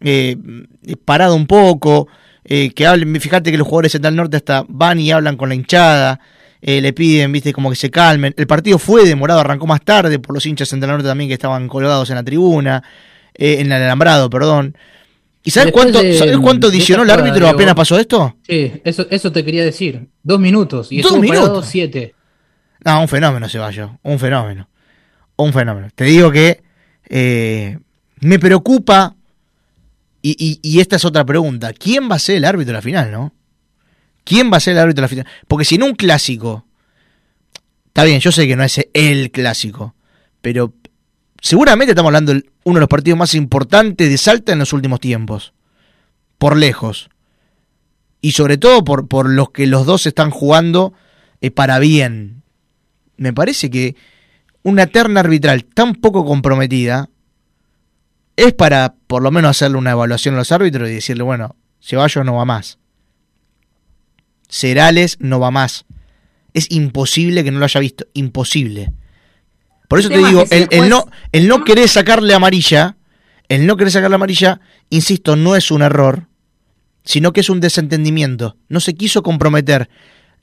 [0.00, 0.36] eh,
[1.04, 2.08] parado un poco.
[2.44, 5.48] Eh, que hablen, fíjate que los jugadores de Central Norte hasta van y hablan con
[5.48, 6.18] la hinchada.
[6.60, 8.34] Eh, le piden, viste, como que se calmen.
[8.36, 11.34] El partido fue demorado, arrancó más tarde por los hinchas de Central Norte también que
[11.34, 12.82] estaban colgados en la tribuna.
[13.34, 14.76] Eh, en el alambrado, perdón.
[15.44, 16.00] ¿Y sabes cuánto,
[16.40, 18.36] cuánto adicionó el árbitro apenas pasó esto?
[18.46, 20.08] Sí, eso, eso te quería decir.
[20.22, 20.92] Dos minutos.
[20.92, 21.66] Y ¿Dos minutos?
[21.66, 22.14] siete.
[22.84, 23.90] No, un fenómeno, Ceballos.
[24.02, 24.68] Un fenómeno.
[25.36, 25.88] Un fenómeno.
[25.94, 26.62] Te digo que
[27.08, 27.78] eh,
[28.20, 29.16] me preocupa,
[30.20, 33.10] y, y, esta es otra pregunta, ¿quién va a ser el árbitro de la final,
[33.10, 33.34] no?
[34.24, 35.26] ¿Quién va a ser el árbitro de la final?
[35.48, 36.64] Porque si no un clásico,
[37.88, 39.96] está bien, yo sé que no es el clásico,
[40.40, 40.72] pero
[41.42, 45.00] seguramente estamos hablando de uno de los partidos más importantes de Salta en los últimos
[45.00, 45.52] tiempos.
[46.38, 47.10] Por lejos.
[48.22, 50.94] Y sobre todo por, por los que los dos están jugando
[51.42, 52.42] eh, para bien.
[53.16, 53.96] Me parece que
[54.62, 57.10] una terna arbitral tan poco comprometida
[58.36, 62.24] es para por lo menos hacerle una evaluación a los árbitros y decirle, bueno, Ceballos
[62.24, 62.78] no va más.
[64.48, 65.84] Cerales no va más.
[66.54, 68.06] Es imposible que no lo haya visto.
[68.14, 68.92] Imposible.
[69.92, 72.96] Por eso te digo, el, no, el no querer sacarle amarilla,
[73.46, 76.28] el no querer sacarle amarilla, insisto, no es un error,
[77.04, 78.56] sino que es un desentendimiento.
[78.70, 79.90] No se quiso comprometer.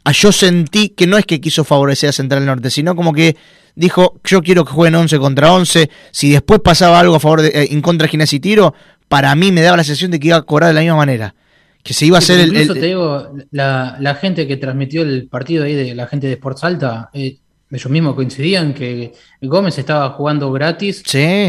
[0.03, 3.37] Ah, yo sentí que no es que quiso favorecer a Central Norte, sino como que
[3.73, 7.47] dijo, yo quiero que jueguen 11 contra 11, si después pasaba algo a favor de,
[7.47, 8.75] eh, en contra de Ginés y Tiro,
[9.07, 11.33] para mí me daba la sensación de que iba a cobrar de la misma manera.
[11.81, 15.63] Que se iba a hacer el, Incluso te digo, la, gente que transmitió el partido
[15.63, 17.39] ahí, de la gente de Sports Alta, eh,
[17.71, 21.03] ellos mismos coincidían que Gómez estaba jugando gratis,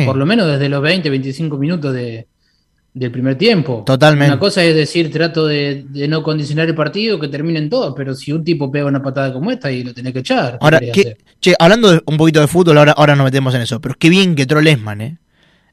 [0.05, 2.27] por lo menos desde los 20, 25 minutos de,
[2.93, 3.85] del primer tiempo.
[3.87, 4.33] Totalmente.
[4.33, 8.33] Una cosa es decir, trato de, no condicionar el partido, que terminen todos, pero si
[8.33, 10.59] un tipo pega una patada como esta y lo tenés que echar.
[10.61, 10.81] Ahora,
[11.41, 14.35] che, hablando un poquito de fútbol, ahora, ahora nos metemos en eso, pero qué bien
[14.35, 15.19] que entró Lesman, ¿eh?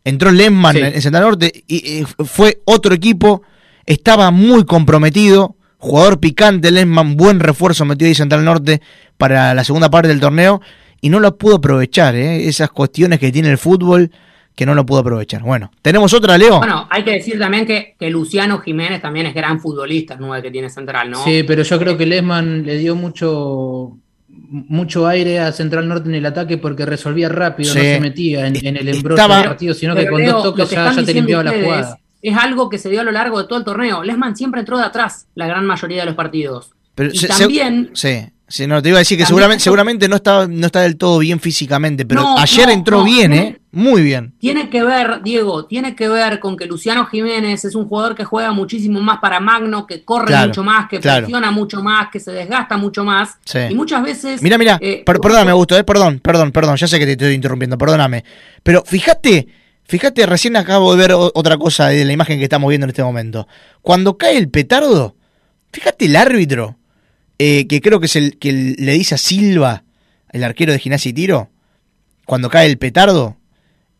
[0.04, 3.42] Entró Lesman en, Central Norte y, fue otro equipo,
[3.86, 8.82] estaba muy comprometido, jugador picante, Lesman, buen refuerzo metido ahí Central Norte
[9.18, 10.62] para la segunda parte del torneo
[11.02, 12.48] y no lo pudo aprovechar, ¿eh?
[12.48, 14.12] Esas cuestiones que tiene el fútbol
[14.56, 15.44] que no lo pudo aprovechar.
[15.44, 16.58] Bueno, ¿tenemos otra, Leo?
[16.58, 20.42] Bueno, hay que decir también que, que Luciano Jiménez también es gran futbolista, el 9
[20.42, 21.24] que tiene Central, ¿no?
[21.24, 23.98] Sí, pero yo creo que Lesman le dio mucho
[24.30, 28.56] mucho aire a Central Norte en el ataque porque resolvía rápido, no se metía en,
[28.56, 32.00] el embrollo del partido, sino que con dos toques ya, te limpiaba la jugada.
[32.22, 34.04] Es algo que se dio a lo largo de todo el torneo.
[34.04, 36.72] Lesman siempre entró de atrás la gran mayoría de los partidos.
[36.96, 37.92] Pero y también...
[37.94, 40.96] sí Sí, no, te iba a decir que seguramente, seguramente no está, no está del
[40.96, 43.60] todo bien físicamente, pero ayer entró bien, ¿eh?
[43.72, 44.34] Muy bien.
[44.40, 48.24] Tiene que ver, Diego, tiene que ver con que Luciano Jiménez es un jugador que
[48.24, 52.32] juega muchísimo más para Magno, que corre mucho más, que presiona mucho más, que se
[52.32, 53.38] desgasta mucho más.
[53.70, 54.42] Y muchas veces.
[54.42, 57.78] Mira, mira, eh, perdóname, Augusto, eh, perdón, perdón, perdón, ya sé que te estoy interrumpiendo,
[57.78, 58.24] perdóname.
[58.64, 59.48] Pero fíjate,
[59.84, 63.04] fíjate, recién acabo de ver otra cosa de la imagen que estamos viendo en este
[63.04, 63.46] momento.
[63.82, 65.18] Cuando cae el petardo,
[65.74, 66.78] fíjate el árbitro
[67.40, 69.84] eh, que creo que es el que le dice a Silva,
[70.32, 71.50] el arquero de gimnasia y tiro,
[72.26, 73.38] cuando cae el petardo,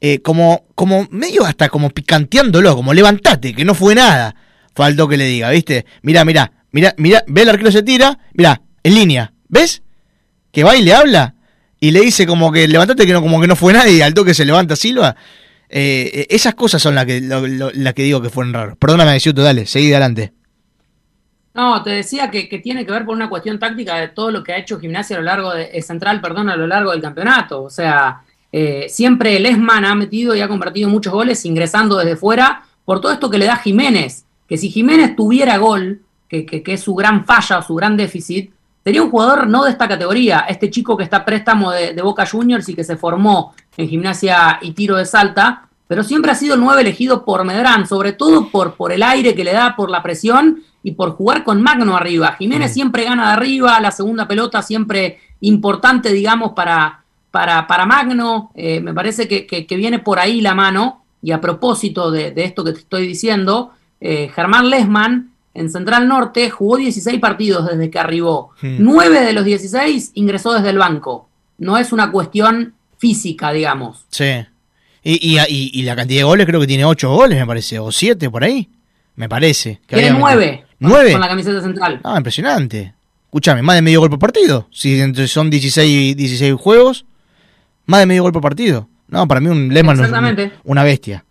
[0.02, 4.36] eh, como, como medio hasta como picanteándolo, como levantate, que no fue nada.
[4.76, 5.86] Faltó que le diga, ¿viste?
[6.04, 9.82] Mira, mira, mira, mira, ve el arquero se tira, mira, en línea, ¿ves?
[10.52, 11.36] Que va y le habla
[11.80, 14.14] y le dice como que levantate que no, como que no fue nada y al
[14.14, 15.16] toque se levanta Silva.
[15.70, 18.78] Eh, esas cosas son las que, las que digo que fueron raros.
[18.78, 20.34] Perdóname, Ciuto, dale, seguí adelante.
[21.58, 24.54] No, te decía que, tiene que ver por una cuestión táctica de todo lo que
[24.54, 27.64] ha hecho Gimnasia a lo largo de eh, Central, perdón, a lo largo del campeonato.
[27.64, 32.62] O sea, eh, siempre Lesman ha metido y ha convertido muchos goles ingresando desde fuera
[32.86, 34.24] por todo esto que le da Jiménez.
[34.48, 38.52] Que si Jiménez tuviera gol, que, que, es su gran falla o su gran déficit,
[38.84, 40.46] sería un jugador no de esta categoría.
[40.48, 44.74] Este chico que está préstamo de, Boca Juniors y que se formó en Gimnasia y
[44.74, 48.76] tiro de Salta, pero siempre ha sido el 9 elegido por Medrán, sobre todo por,
[48.76, 52.38] por el aire que le da, por la presión y por jugar con Magno arriba.
[52.40, 58.52] Jiménez siempre gana de arriba, la segunda pelota siempre importante, digamos, para, para, para Magno.
[58.56, 61.04] Eh, me parece que, viene por ahí la mano.
[61.22, 66.50] Y a propósito de, esto que te estoy diciendo, eh, Germán Lesman en Central Norte
[66.50, 68.52] jugó 16 partidos desde que arribó.
[68.62, 71.28] Nueve de los 16 ingresó desde el banco.
[71.58, 74.06] No es una cuestión física, digamos.
[74.08, 74.46] Sí.
[75.04, 78.30] Y, y, la cantidad de goles creo que tiene 8 goles, me parece, o 7
[78.30, 78.70] por ahí.
[79.18, 79.82] Me parece.
[79.86, 80.67] Que tiene 9.
[80.80, 81.12] ¿Nueve?
[81.12, 82.00] Con la camiseta central.
[82.04, 82.94] Ah, impresionante.
[83.26, 84.68] Escúchame, más de medio gol por partido.
[84.72, 87.06] Si son 16, 16 juegos,
[87.86, 88.88] más de medio gol por partido.
[89.08, 91.24] No, para mí un Lesman es una bestia.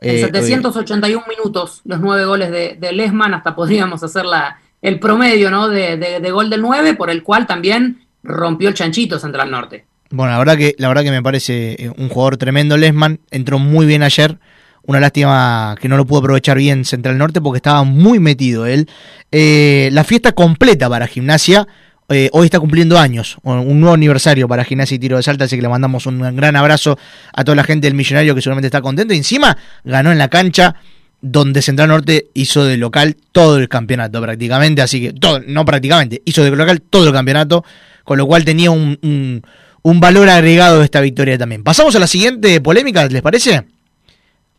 [0.00, 4.98] En 781 eh, minutos, los nueve goles de, de, Lesman, hasta podríamos hacer la, el
[4.98, 5.68] promedio ¿no?
[5.68, 9.86] De, de, gol del 9, por el cual también rompió el chanchito Central Norte.
[10.10, 13.58] Bueno, la verdad que, la verdad que me parece eh, un jugador tremendo Lesman, entró
[13.58, 14.38] muy bien ayer.
[14.86, 18.88] Una lástima que no lo pudo aprovechar bien Central Norte porque estaba muy metido él.
[19.32, 21.66] Eh, la fiesta completa para Gimnasia.
[22.08, 25.56] Eh, hoy está cumpliendo años, un nuevo aniversario para Gimnasia y Tiro de Salta, así
[25.56, 26.96] que le mandamos un gran abrazo
[27.32, 29.12] a toda la gente del Millonario que seguramente está contento.
[29.12, 30.76] Y encima ganó en la cancha
[31.20, 36.22] donde Central Norte hizo de local todo el campeonato prácticamente, así que todo, no prácticamente,
[36.24, 37.64] hizo de local todo el campeonato,
[38.04, 39.42] con lo cual tenía un, un,
[39.82, 41.64] un valor agregado de esta victoria también.
[41.64, 43.64] Pasamos a la siguiente polémica, ¿les parece?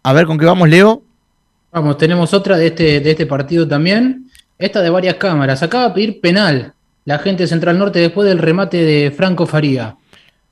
[0.08, 1.04] A ver con qué vamos, Leo.
[1.70, 4.32] Vamos, tenemos otra de este, de este partido también.
[4.58, 5.62] Esta de varias cámaras.
[5.64, 6.72] Acaba de pedir penal
[7.04, 9.98] la gente de Central Norte después del remate de Franco Faría.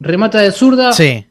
[0.01, 0.91] Remata de zurda.
[0.91, 1.25] Sí.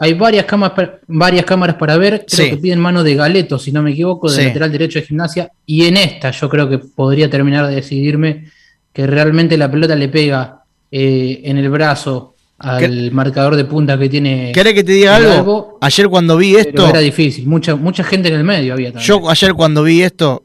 [0.00, 2.26] Hay varias cámaras, varias cámaras para ver.
[2.30, 5.50] Creo que piden mano de Galeto, si no me equivoco, de lateral derecho de gimnasia.
[5.64, 8.50] Y en esta yo creo que podría terminar de decidirme
[8.92, 14.08] que realmente la pelota le pega eh, en el brazo al marcador de punta que
[14.08, 14.52] tiene.
[14.52, 15.78] ¿Querés que te diga algo?
[15.80, 16.88] Ayer cuando vi esto.
[16.88, 19.06] Era difícil, mucha, mucha gente en el medio había también.
[19.06, 20.40] Yo ayer cuando vi esto,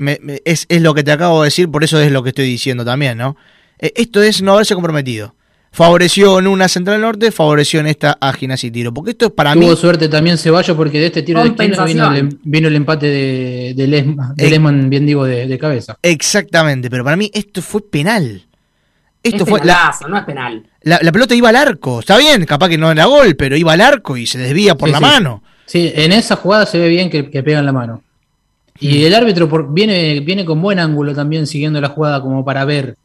[0.45, 3.17] es, lo que te acabo de decir, por eso es lo que estoy diciendo también,
[3.17, 3.37] ¿no?
[3.79, 5.35] E, esto es no haberse comprometido.
[5.73, 8.93] Favoreció en una Central Norte, favoreció en esta a Gimnasia y Tiro.
[8.93, 9.61] Porque esto es para mí.
[9.61, 13.07] Tuvo suerte también Ceballos porque de este tiro de esquina vino el, vino el empate
[13.07, 15.97] de, de, Lesman, bien digo, de, de cabeza.
[16.01, 18.43] Exactamente, pero para mí esto fue penal.
[19.23, 19.63] Esto fue.
[19.63, 20.63] La, no es penal.
[20.81, 21.99] La, pelota iba al arco.
[21.99, 24.89] Está bien, capaz que no era gol, pero iba al arco y se desvía por
[24.89, 25.43] la mano.
[25.65, 28.03] Sí, en esa jugada se ve bien que, que pegan la mano.
[28.81, 29.05] Y mm.
[29.05, 32.97] el árbitro viene, viene con buen ángulo también siguiendo la jugada como para ver.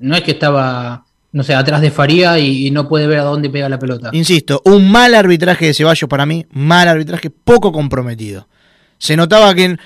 [0.00, 3.50] No es que estaba, no sé, atrás de Faría y, no puede ver a dónde
[3.50, 4.10] pega la pelota.
[4.12, 8.48] Insisto, un mal arbitraje de Ceballos para mí, mal arbitraje, poco comprometido.
[8.98, 9.76] Se notaba que.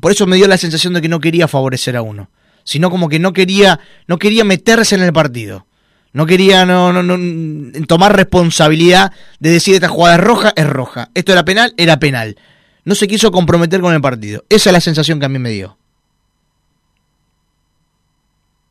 [0.00, 2.28] Por eso me dio la sensación de que no quería favorecer a uno.
[2.70, 5.66] Sino como que no quería, no quería meterse en el partido.
[6.12, 11.10] No quería no, no, no, tomar responsabilidad de decir esta jugada es roja, es roja.
[11.14, 12.36] Esto era penal, era penal.
[12.84, 14.44] No se quiso comprometer con el partido.
[14.48, 15.78] Esa es la sensación que a mí me dio.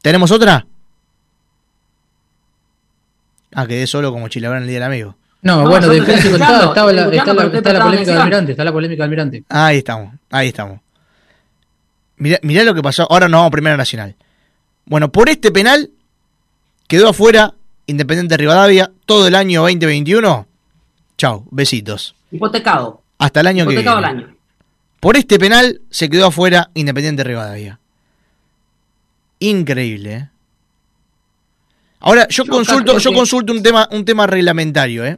[0.01, 0.65] ¿Tenemos otra?
[3.53, 5.17] Ah, quedé solo como Chile en el Día del Amigo.
[5.41, 9.43] No, bueno, está, la, está, la, polémica del Almirante, está la polémica del Almirante.
[9.49, 10.79] Ahí estamos, ahí estamos.
[12.19, 14.15] Mirá, mirá lo que pasó, ahora no vamos a Primera Nacional.
[14.85, 15.89] Bueno, por este penal
[16.87, 17.55] quedó afuera
[17.87, 20.47] Independiente Rivadavia todo el año 2021.
[21.17, 22.15] Chao, besitos.
[22.31, 23.01] Hipotecado.
[23.17, 23.91] Hasta el año que viene.
[23.91, 24.35] El año.
[24.99, 27.79] Por este penal se quedó afuera Independiente Rivadavia.
[29.39, 30.29] Increíble, ¿eh?
[32.01, 35.17] Ahora, yo, consulto, yo consulto un tema, un tema reglamentario, ¿eh?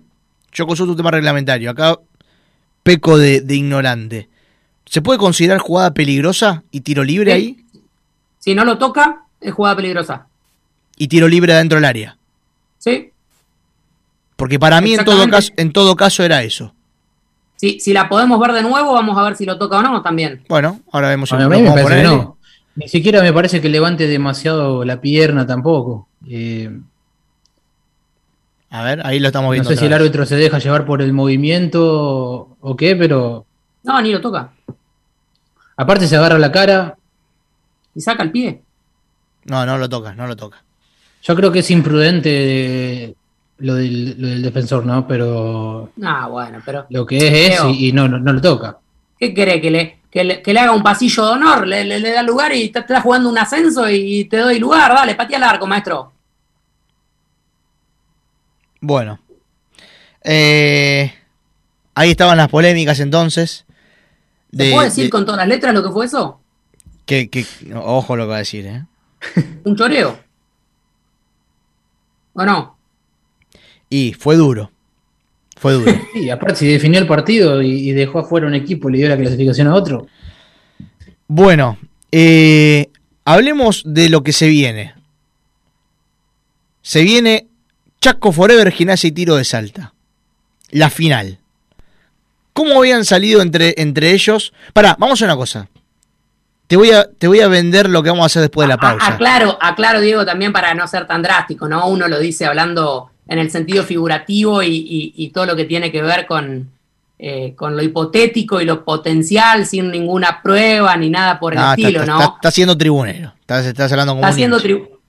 [0.52, 1.70] Yo consulto un tema reglamentario.
[1.70, 1.98] Acá
[2.84, 4.30] peco de, ignorante.
[4.92, 7.64] ¿Se puede considerar jugada peligrosa y tiro libre ahí?
[8.40, 10.28] Si no lo toca, es jugada peligrosa.
[10.98, 12.18] ¿Y tiro libre dentro del área?
[12.78, 13.10] Sí.
[14.36, 16.74] Porque para mí en todo caso, en todo caso era eso.
[17.56, 20.02] Sí, si la podemos ver de nuevo, vamos a ver si lo toca o no
[20.02, 20.44] también.
[20.50, 21.32] Bueno, ahora vemos.
[21.32, 22.38] Mí me parece no.
[22.76, 26.10] Ni siquiera me parece que levante demasiado la pierna tampoco.
[26.28, 26.70] Eh,
[28.70, 29.70] a ver, ahí lo estamos viendo.
[29.70, 33.46] No sé si el árbitro se deja llevar por el movimiento o qué, pero.
[33.84, 34.52] No, ni lo toca.
[35.82, 36.96] Aparte se agarra la cara.
[37.96, 38.62] Y saca el pie.
[39.46, 40.64] No, no lo toca, no lo toca.
[41.24, 43.16] Yo creo que es imprudente
[43.58, 45.08] lo del, defensor, ¿no?
[45.08, 45.90] Pero.
[46.04, 46.86] Ah, bueno, pero.
[46.92, 48.78] Lo que es es y, no, no, lo toca.
[49.20, 49.60] ¿Qué cree?
[49.60, 51.66] ¿Que le, que le, haga un pasillo de honor?
[51.66, 54.94] Le, le, da lugar y está, jugando un ascenso y te doy lugar.
[54.94, 56.14] Dale, patea el arco, maestro.
[58.82, 59.20] Bueno.
[60.24, 61.12] Eh,
[61.96, 63.66] ahí estaban las polémicas entonces.
[64.56, 66.40] ¿Te puedo decir con todas las letras lo que fue eso?
[67.06, 68.86] Que, que, ojo lo que va a decir, ¿eh?
[69.64, 70.20] ¿Un choreo?
[72.34, 72.78] ¿O no?
[73.90, 74.72] Y fue duro.
[75.58, 75.92] Fue duro.
[76.14, 79.18] Sí, aparte si definió el partido y, dejó afuera un equipo y le dio la
[79.18, 80.08] clasificación a otro.
[81.28, 81.78] Bueno,
[82.12, 82.90] eh,
[83.26, 84.94] hablemos de lo que se viene.
[86.82, 87.48] Se viene
[88.02, 89.94] Chaco Forever, Gimnasia y Tiro de Salta.
[90.72, 91.41] La final.
[92.54, 94.54] ¿Cómo habían salido entre, entre ellos?
[94.74, 95.68] Pará, vamos a una cosa.
[96.68, 98.78] Te voy, a, te voy a vender lo que vamos a hacer después de la
[98.78, 99.06] pausa.
[99.06, 101.86] Aclaro, aclaro, Diego, también para no ser tan drástico, ¿no?
[101.88, 106.26] Uno lo dice hablando en el sentido figurativo y, todo lo que tiene que ver
[106.26, 106.70] con,
[107.20, 111.76] eh, con lo hipotético y lo potencial, sin ninguna prueba ni nada por el ah,
[111.78, 112.22] estilo, ¿no?
[112.22, 113.34] Está, siendo tribunero.
[113.42, 114.58] Estás, hablando como Está siendo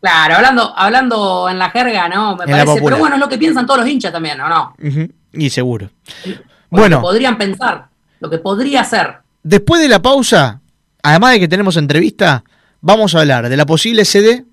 [0.01, 2.37] Claro, hablando, hablando en la jerga, ¿no?
[2.37, 2.81] Me parece.
[2.83, 4.75] Pero bueno, es lo que piensan todos los hinchas también, ¿o no?
[5.33, 5.91] Y seguro.
[6.81, 7.89] Bueno, podrían pensar,
[8.21, 9.17] lo que podría ser.
[9.43, 10.61] Después de la pausa,
[11.03, 12.45] además de que tenemos entrevista,
[12.81, 14.47] vamos a hablar de la posible sede,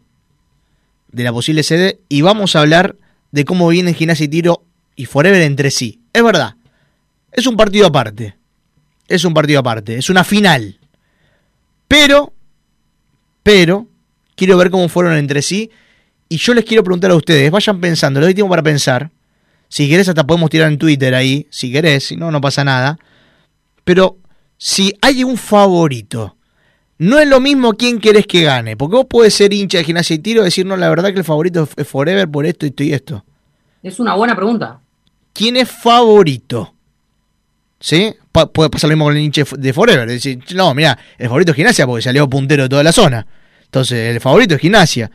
[1.12, 2.98] de la posible sede, y vamos a hablar
[3.32, 4.64] de cómo vienen Gimnasia y Tiro
[4.96, 6.02] y Forever entre sí.
[6.12, 6.56] Es verdad,
[7.32, 8.36] es un partido aparte.
[9.08, 10.78] Es un partido aparte, es una final.
[11.88, 12.34] Pero,
[13.44, 13.88] pero,
[14.36, 15.72] quiero ver cómo fueron entre sí.
[16.28, 19.10] Y yo les quiero preguntar a ustedes, vayan pensando, les doy tiempo para pensar.
[19.70, 22.98] Si querés, hasta podemos tirar en Twitter ahí, si querés, si no, no pasa nada.
[23.84, 24.18] Pero
[24.58, 26.36] si hay un favorito,
[26.98, 28.76] no es lo mismo quién querés que gane.
[28.76, 31.20] Porque vos puedes ser hincha de gimnasia y tiro y decir, no, la verdad que
[31.20, 33.24] el favorito es Forever por esto, esto y esto.
[33.84, 34.82] Es una buena pregunta.
[35.34, 36.74] ¿Quién es favorito?
[37.80, 38.14] ¿Sí?
[38.54, 40.10] puede pasar lo mismo con el hincha de Forever.
[40.10, 43.26] Decir, no, mira, el favorito es gimnasia porque salió puntero de toda la zona.
[43.64, 45.10] Entonces, el favorito es gimnasia.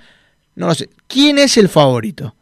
[0.55, 0.89] No lo sé.
[1.07, 2.35] ¿Quién es el favorito?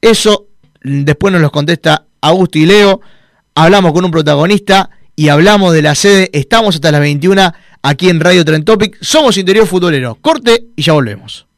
[0.00, 0.47] Eso
[0.88, 3.00] después nos lo contesta Augusto y Leo.
[3.54, 6.30] Hablamos con un protagonista y hablamos de la sede.
[6.32, 8.96] Estamos hasta las 21 aquí en Radio Trend Topic.
[9.00, 10.16] Somos Interior Futbolero.
[10.20, 11.48] Corte y ya volvemos.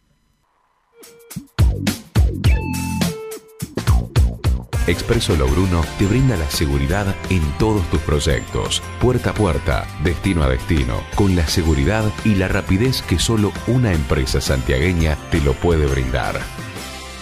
[4.86, 10.48] Expreso Logruno te brinda la seguridad en todos tus proyectos, puerta a puerta, destino a
[10.48, 15.86] destino, con la seguridad y la rapidez que solo una empresa santiagueña te lo puede
[15.86, 16.40] brindar.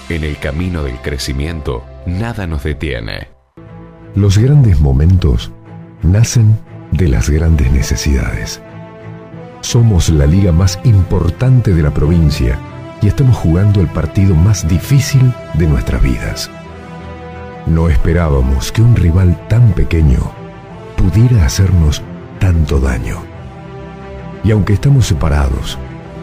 [0.08, 3.28] En el camino del crecimiento, nada nos detiene.
[4.14, 5.52] Los grandes momentos
[6.02, 6.58] nacen
[6.92, 8.62] de las grandes necesidades.
[9.60, 12.58] Somos la liga más importante de la provincia
[13.02, 16.50] y estamos jugando el partido más difícil de nuestras vidas.
[17.66, 20.20] No esperábamos que un rival tan pequeño
[20.96, 22.02] pudiera hacernos
[22.38, 23.18] tanto daño.
[24.42, 25.76] Y aunque estamos separados,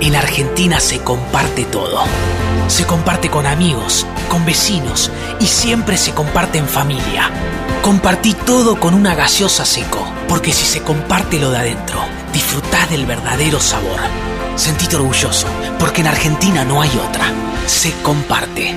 [0.03, 2.03] En Argentina se comparte todo.
[2.67, 7.31] Se comparte con amigos, con vecinos y siempre se comparte en familia.
[7.83, 12.01] Compartí todo con una gaseosa seco, porque si se comparte lo de adentro,
[12.33, 14.01] disfrutá del verdadero sabor.
[14.57, 15.47] Sentite orgulloso,
[15.79, 17.27] porque en Argentina no hay otra.
[17.69, 18.75] Se comparte.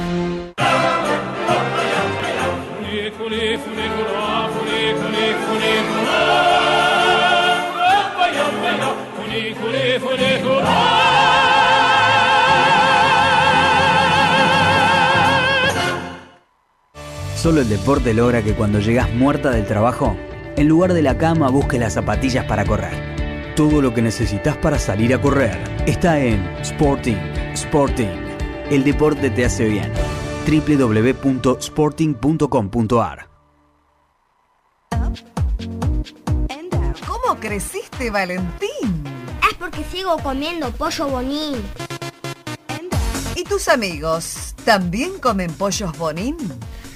[17.45, 20.17] Solo el deporte logra que cuando llegas muerta del trabajo,
[20.57, 23.53] en lugar de la cama busques las zapatillas para correr.
[23.55, 27.17] Todo lo que necesitas para salir a correr está en Sporting.
[27.53, 28.07] Sporting.
[28.71, 29.93] El deporte te hace bien.
[30.47, 33.29] www.sporting.com.ar
[37.05, 39.03] ¿Cómo creciste, Valentín?
[39.47, 41.61] Es porque sigo comiendo pollo bonín.
[43.35, 46.37] ¿Y tus amigos también comen pollos bonín?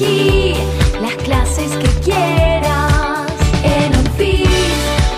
[0.00, 3.26] Las clases que quieras.
[3.62, 4.04] En un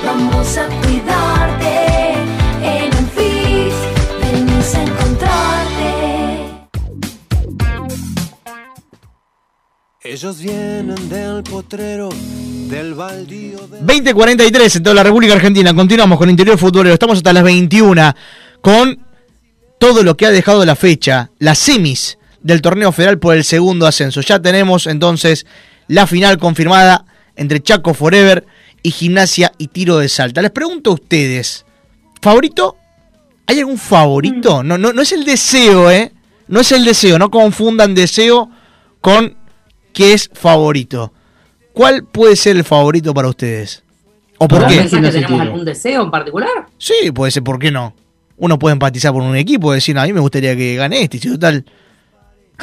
[0.05, 2.15] vamos a cuidarte.
[2.61, 3.09] En un
[4.21, 5.93] venimos a encontrarte.
[10.03, 12.09] Ellos vienen del potrero.
[12.69, 15.73] Del baldío 2043 en toda la República Argentina.
[15.73, 16.95] Continuamos con Interior Futbolero.
[16.95, 18.15] Estamos hasta las 21
[18.61, 18.99] con
[19.79, 23.87] todo lo que ha dejado la fecha, las semis del torneo federal por el segundo
[23.87, 24.21] ascenso.
[24.21, 25.47] Ya tenemos entonces
[25.89, 27.05] la final confirmada
[27.37, 28.47] entre Chaco Forever
[28.83, 30.43] y Gimnasia y Tiro de Salta.
[30.43, 31.65] Les pregunto a ustedes,
[32.21, 32.77] ¿favorito?
[33.47, 34.63] ¿Hay algún favorito?
[34.63, 34.67] Mm.
[34.67, 36.13] No, no, no es el deseo, ¿eh?
[36.49, 38.51] No es el deseo, no confundan deseo
[39.01, 39.37] con
[39.93, 41.13] que es favorito.
[41.73, 43.83] ¿Cuál puede ser el favorito para ustedes?
[44.39, 44.83] ¿O por qué?
[44.83, 46.51] que tenemos algún deseo en particular?
[46.79, 47.95] Sí, puede ser, ¿por qué no?
[48.37, 51.19] Uno puede empatizar por un equipo y decir, a mí me gustaría que gane este,
[51.19, 51.65] y si total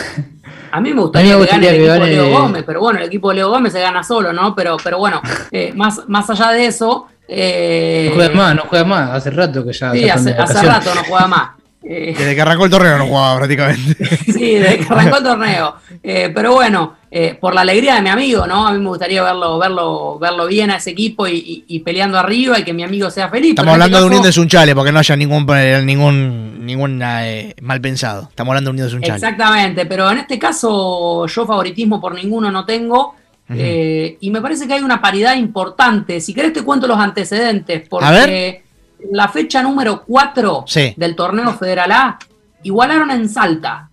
[0.71, 3.29] a mí me gustaría, que gane el equipo de Leo Gómez, pero bueno, el equipo
[3.29, 4.55] de Leo Gómez se gana solo, ¿no?
[4.55, 5.21] Pero, pero bueno,
[5.51, 7.07] eh, más, más allá de eso.
[7.27, 9.91] Eh, no juega más, no juega más, hace rato que ya.
[9.91, 11.49] Sí, hace, hace rato no juega más.
[11.81, 14.05] Eh, desde que arrancó el torneo no jugaba prácticamente.
[14.25, 15.75] sí, desde que arrancó el torneo.
[16.03, 18.67] Eh, pero bueno, eh, por la alegría de mi amigo, ¿no?
[18.67, 22.63] A mí me gustaría verlo, verlo, verlo bien a ese equipo y, peleando arriba y
[22.63, 23.51] que mi amigo sea feliz.
[23.51, 25.45] Estamos hablando este de Unión de Sunchale, porque no haya ningún
[25.85, 28.23] ningún ningún mal pensado.
[28.29, 29.15] Estamos hablando de Unión de Sunchale.
[29.15, 33.15] Exactamente, pero en este caso yo favoritismo por ninguno no tengo.
[33.49, 36.19] y me parece que hay una paridad importante.
[36.19, 38.68] Si querés te cuento los antecedentes, porque
[39.11, 42.19] la fecha número 4 del torneo Federal A,
[42.63, 43.89] igualaron en Salta,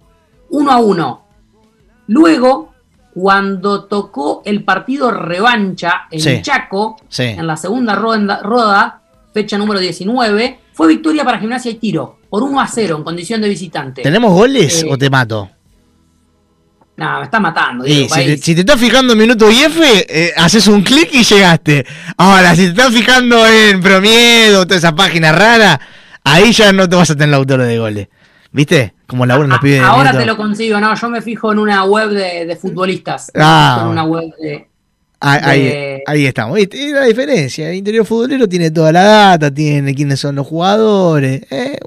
[0.50, 1.26] 1 a 1.
[2.08, 2.72] Luego,
[3.14, 9.02] cuando tocó el partido revancha en Chaco, en la segunda roda,
[9.32, 13.40] fecha número 19, fue victoria para Gimnasia y Tiro, por 1 a 0 en condición
[13.40, 14.02] de visitante.
[14.02, 15.48] ¿Tenemos goles eh, o te mato?
[16.96, 17.84] No, me está matando.
[17.84, 21.84] si, te, estás fijando en minuto y F, eh, haces un clic y llegaste.
[22.16, 25.78] Ahora, si te estás fijando en Promiedo, toda esa página rara,
[26.24, 28.08] ahí ya no te vas a tener la autora de goles.
[28.50, 28.94] ¿Viste?
[29.06, 29.80] Como la nos pide.
[29.80, 33.30] Ahora te lo consigo, no, yo me fijo en una web de, futbolistas.
[33.34, 33.80] Ah.
[33.82, 34.66] En una web de.
[35.20, 36.58] Ahí, ahí, estamos.
[36.58, 37.68] Y la diferencia.
[37.68, 41.42] El interior futbolero tiene toda la data, tiene quiénes son los jugadores.
[41.50, 41.78] Eh,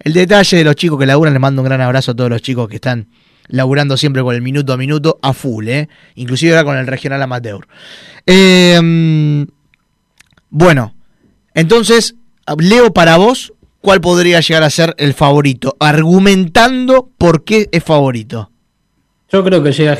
[0.00, 2.42] el detalle de los chicos que laburan, les mando un gran abrazo a todos los
[2.42, 3.06] chicos que están
[3.48, 5.88] laburando siempre con el minuto a minuto a full, ¿eh?
[6.14, 7.66] inclusive ahora con el regional amateur.
[8.26, 9.46] Em,
[10.50, 10.94] bueno,
[11.54, 12.14] entonces,
[12.58, 15.76] Leo, para vos, ¿cuál podría llegar a ser el favorito?
[15.80, 18.50] Argumentando por qué es favorito.
[19.30, 19.98] Yo creo que llega,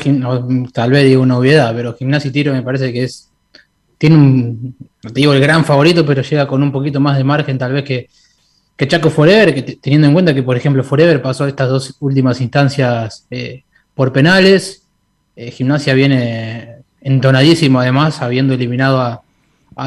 [0.71, 3.29] tal vez digo una obviedad, pero Gimnasia y Tiro me parece que es,
[3.97, 7.23] tiene un, no te digo el gran favorito, pero llega con un poquito más de
[7.23, 8.09] margen tal vez que,
[8.75, 12.41] que Chaco Forever, que teniendo en cuenta que por ejemplo Forever pasó estas dos últimas
[12.41, 13.63] instancias eh,
[13.93, 14.83] por penales,
[15.35, 19.21] eh, Gimnasia viene entonadísimo además, habiendo eliminado a,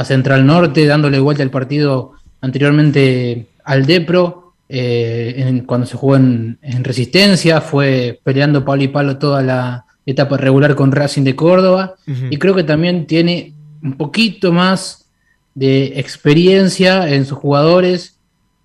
[0.04, 7.60] Central Norte, dándole vuelta al partido anteriormente al Depro, eh, cuando se jugó en, Resistencia,
[7.60, 12.56] fue peleando palo y palo toda la etapa regular con Racing de Córdoba, y creo
[12.56, 15.06] que también tiene un poquito más
[15.54, 18.15] de experiencia en sus jugadores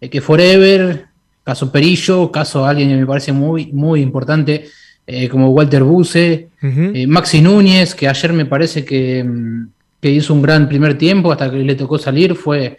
[0.02, 1.06] eh, que Forever,
[1.44, 4.66] caso Perillo, caso alguien que me parece muy, muy importante,
[5.08, 6.50] eh, como Walter Buse,
[7.08, 9.68] Maxi Núñez, que ayer me parece que, mm,
[10.02, 12.78] que, hizo un gran primer tiempo hasta que le tocó salir, fue,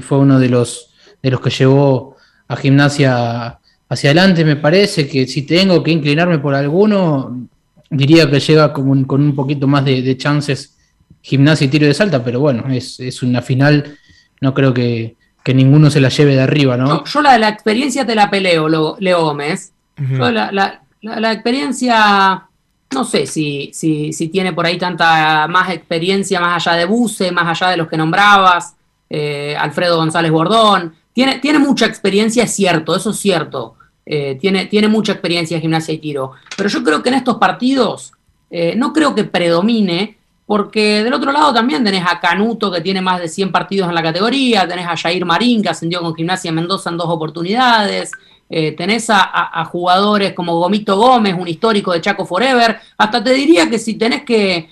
[0.00, 2.16] fue uno de los, de los que llevó
[2.48, 3.58] a gimnasia
[3.88, 7.46] hacia adelante, me parece que si tengo que inclinarme por alguno,
[7.90, 10.76] diría que llega con un, con un poquito más de, chances
[11.20, 13.98] gimnasia y tiro de salta, pero bueno, es, una final,
[14.40, 15.16] no creo que,
[15.46, 17.04] ninguno se la lleve de arriba, ¿no?
[17.04, 18.68] Yo, la de la experiencia te la peleo,
[18.98, 19.72] Leo Gómez.
[19.98, 22.46] la, experiencia,
[22.92, 27.32] no sé si, si, si, tiene por ahí tanta más experiencia más allá de Buse,
[27.32, 28.76] más allá de los que nombrabas,
[29.10, 30.94] eh, Alfredo González Bordón.
[31.12, 33.74] Tiene, tiene mucha experiencia, es cierto, eso es cierto.
[34.06, 36.32] Eh, tiene, tiene mucha experiencia en gimnasia y tiro.
[36.56, 38.12] Pero yo creo que en estos partidos
[38.50, 40.18] eh, no creo que predomine,
[40.52, 43.94] porque del otro lado también tenés a Canuto, que tiene más de 100 partidos en
[43.94, 48.12] la categoría, tenés a Jair Marín, que ascendió con Gimnasia Mendoza en dos oportunidades,
[48.50, 53.70] eh, tenés a, jugadores como Gomito Gómez, un histórico de Chaco Forever, hasta te diría
[53.70, 54.68] que si tenés que,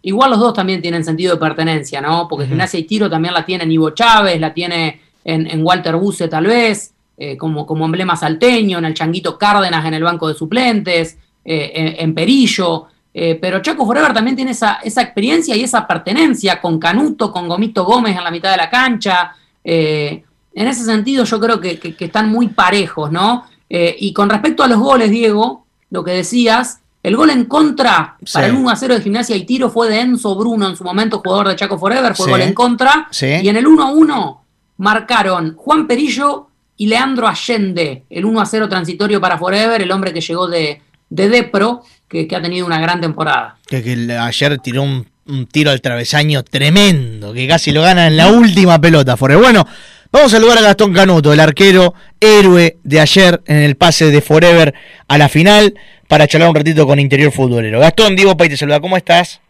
[0.00, 2.26] igual los dos también tienen sentido de pertenencia, ¿no?
[2.26, 6.46] Porque Gimnasia y Tiro también la tiene Ivo Chávez, la tiene en, Walter Buse tal
[6.46, 11.18] vez, eh, como, como emblema salteño, en el Changuito Cárdenas en el banco de suplentes,
[11.44, 12.86] eh, en, Perillo.
[13.20, 17.48] Eh, pero Chaco Forever también tiene esa, esa, experiencia y esa pertenencia con Canuto, con
[17.48, 19.34] Gomito Gómez en la mitad de la cancha.
[19.64, 20.22] en
[20.54, 23.44] ese sentido yo creo que, están muy parejos, ¿no?
[23.68, 28.46] y con respecto a los goles, Diego, lo que decías, el gol en contra para
[28.46, 31.20] el 1 a 0 de Gimnasia y Tiro fue de Enzo Bruno, en su momento
[31.24, 33.08] jugador de Chaco Forever, fue gol en contra.
[33.20, 34.44] Y en el 1 a 1
[34.78, 40.12] marcaron Juan Perillo y Leandro Allende, el 1 a 0 transitorio para Forever, el hombre
[40.12, 43.56] que llegó de, de Depro, que, ha tenido una gran temporada.
[43.66, 43.80] Que,
[44.18, 45.06] ayer tiró un,
[45.50, 49.42] tiro al travesaño tremendo, que casi lo gana en la última pelota, Forever.
[49.42, 49.64] Bueno,
[50.10, 54.20] vamos a saludar a Gastón Canuto, el arquero héroe de ayer en el pase de
[54.22, 54.74] Forever
[55.06, 55.74] a la final,
[56.08, 57.80] para charlar un ratito con Interior Futbolero.
[57.80, 59.40] Gastón, Diego Pay te saluda, ¿cómo estás?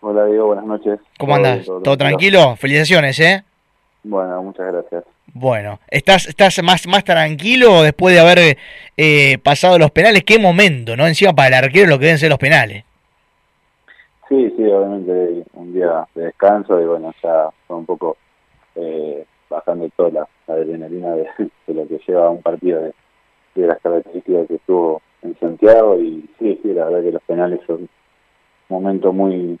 [0.00, 1.00] Hola Diego, buenas noches.
[1.18, 1.64] ¿Cómo andas?
[1.64, 2.56] ¿Todo, tranquilo?
[2.56, 3.44] Felicitaciones, ¿eh?
[4.04, 5.04] Bueno, muchas gracias.
[5.40, 8.58] Bueno, ¿estás, estás más, más tranquilo después de haber
[8.96, 10.24] eh, pasado los penales?
[10.24, 11.06] ¿Qué momento, no?
[11.06, 12.82] Encima para el arquero lo que deben ser los penales.
[14.28, 18.16] Sí, sí, obviamente un día de descanso y bueno, ya fue un poco
[18.74, 21.28] eh, bajando toda la, adrenalina de,
[21.68, 22.92] lo que lleva un partido de,
[23.54, 27.82] las características que estuvo en Santiago y sí, sí, la verdad que los penales son
[27.82, 27.88] un
[28.68, 29.56] momento muy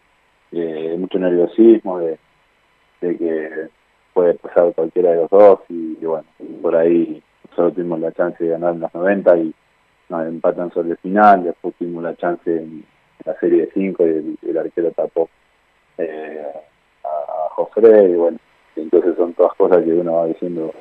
[0.50, 2.18] eh, de mucho nerviosismo, de,
[3.00, 3.77] de que
[4.18, 6.24] puede pasar cualquiera de los dos y, bueno,
[6.60, 7.22] por ahí
[7.54, 9.54] solo tuvimos la chance de ganar en las 90 y
[10.08, 12.84] nos empatan sobre el final, después tuvimos la chance en
[13.24, 15.28] la serie de 5 y el, arquero tapó
[15.98, 16.42] eh,
[17.04, 18.38] a, José y bueno,
[18.74, 20.74] entonces son todas cosas que uno va diciendo,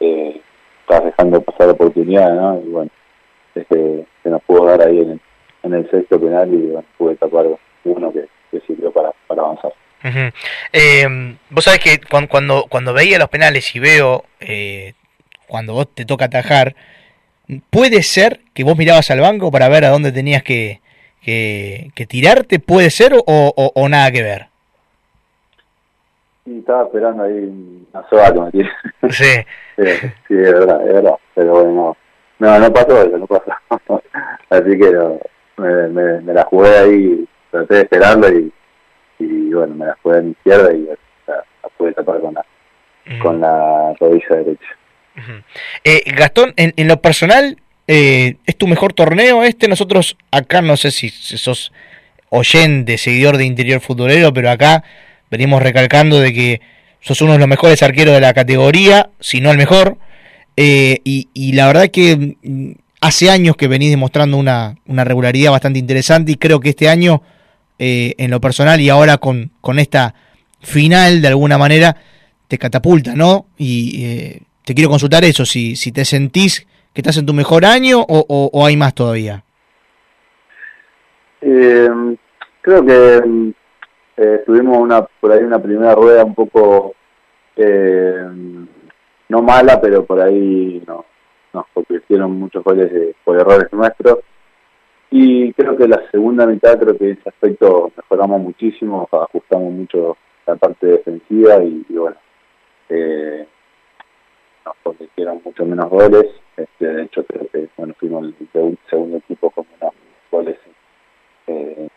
[0.00, 0.40] eh,
[0.80, 2.58] estás dejando pasar la oportunidad, ¿no?
[2.64, 2.90] Y bueno,
[3.54, 4.98] este, se nos pudo dar ahí
[5.62, 7.48] en el, sexto penal y bueno, pude tapar
[7.84, 9.74] uno que, que sirvió para avanzar.
[10.72, 14.94] Eh, vos sabés que cuando, cuando, veía los penales y veo eh,
[15.46, 16.74] cuando vos te toca atajar,
[17.70, 20.80] ¿puede ser que vos mirabas al banco para ver a dónde tenías que,
[21.22, 22.58] que, tirarte?
[22.58, 24.46] ¿Puede ser o, o, nada que ver?
[26.44, 28.70] Sí, estaba esperando ahí una soga que me tire.
[29.10, 29.44] Sí.
[30.28, 31.14] sí, es verdad, es verdad.
[31.34, 31.96] Pero bueno,
[32.38, 33.52] no, no, pasó eso, no pasó.
[34.50, 35.18] Así que
[35.56, 38.52] me, me, me la jugué ahí, traté de esperarlo y
[39.24, 40.86] y bueno, me la jugué a mi izquierda y
[41.26, 41.44] la,
[41.76, 42.44] pude tapar con la,
[43.22, 44.76] con la rodilla derecha.
[45.84, 49.68] eh, Gastón, en, en, lo personal, eh, ¿es tu mejor torneo este?
[49.68, 51.72] Nosotros acá, no sé si, sos
[52.28, 54.84] oyente, seguidor de Interior Futbolero, pero acá
[55.30, 56.60] venimos recalcando de que
[57.00, 59.98] sos uno de los mejores arqueros de la categoría, si no el mejor.
[60.56, 65.52] Eh, y, y, la verdad que mm, hace años que venís demostrando una, una regularidad
[65.52, 67.22] bastante interesante y creo que este año
[67.82, 70.14] eh, en lo personal y ahora con, con esta
[70.60, 71.96] final de alguna manera
[72.46, 73.46] te catapulta, ¿no?
[73.56, 77.64] Y eh, te quiero consultar eso, si, si te sentís que estás en tu mejor
[77.64, 79.42] año o, hay más todavía.
[81.40, 81.88] Eh,
[82.60, 83.52] creo que
[84.18, 86.94] eh, tuvimos una por ahí una primera rueda un poco
[87.56, 88.26] eh,
[89.30, 91.06] no mala, pero por ahí no,
[91.54, 94.18] nos convirtieron muchos goles por errores nuestros.
[95.10, 100.16] Y creo que la segunda mitad, creo que en ese aspecto mejoramos muchísimo, ajustamos mucho
[100.46, 102.16] la parte defensiva y, bueno,
[102.88, 103.46] eh,
[104.64, 106.26] nos convirtieron mucho menos goles.
[106.56, 109.94] Este, de hecho, creo que bueno fuimos el segundo equipo con menos
[110.30, 110.58] goles
[111.48, 111.88] eh,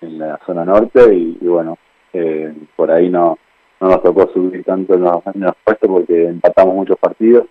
[0.00, 1.76] en la zona norte y, bueno,
[2.12, 3.36] eh, por ahí no,
[3.80, 7.48] no nos tocó subir tanto en los, puestos porque empatamos muchos partidos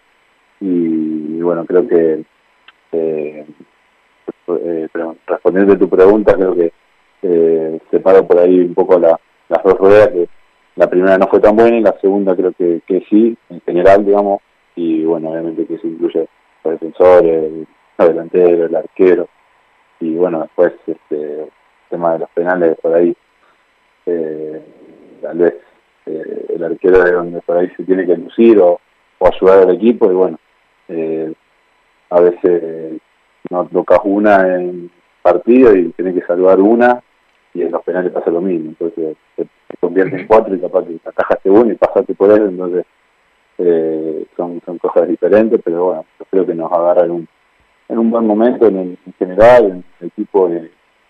[0.62, 2.24] y, bueno, creo que
[4.48, 6.72] eh, eh, respondiendo a tu pregunta, creo que
[7.22, 10.30] eh, separo por ahí un poco las dos ruedas, que
[10.76, 14.06] la primera no fue tan buena y la segunda creo que, que sí, en general,
[14.06, 14.42] digamos,
[14.76, 16.28] y bueno, obviamente que se incluye
[16.64, 17.68] los defensores, el,
[17.98, 19.28] delantero, el arquero,
[20.00, 21.48] y bueno, después este
[21.90, 23.16] tema de los penales por ahí,
[24.06, 24.62] eh,
[25.22, 25.56] tal vez
[26.06, 28.80] eh, el arquero de donde por ahí se tiene que lucir o,
[29.22, 30.38] ayudar al equipo y bueno,
[30.90, 31.34] eh,
[32.12, 33.02] a veces
[33.50, 34.92] no tocas una en
[35.22, 37.02] partido y tienes que salvar una
[37.54, 39.48] y en los penales pasa lo mismo, entonces se,
[39.80, 42.86] convierte en cuatro y capaz que atajaste uno y pasaste por él, entonces
[44.36, 47.28] son, son cosas diferentes, pero bueno, yo creo que nos agarra en un,
[47.90, 50.50] en un buen momento en, general, en el equipo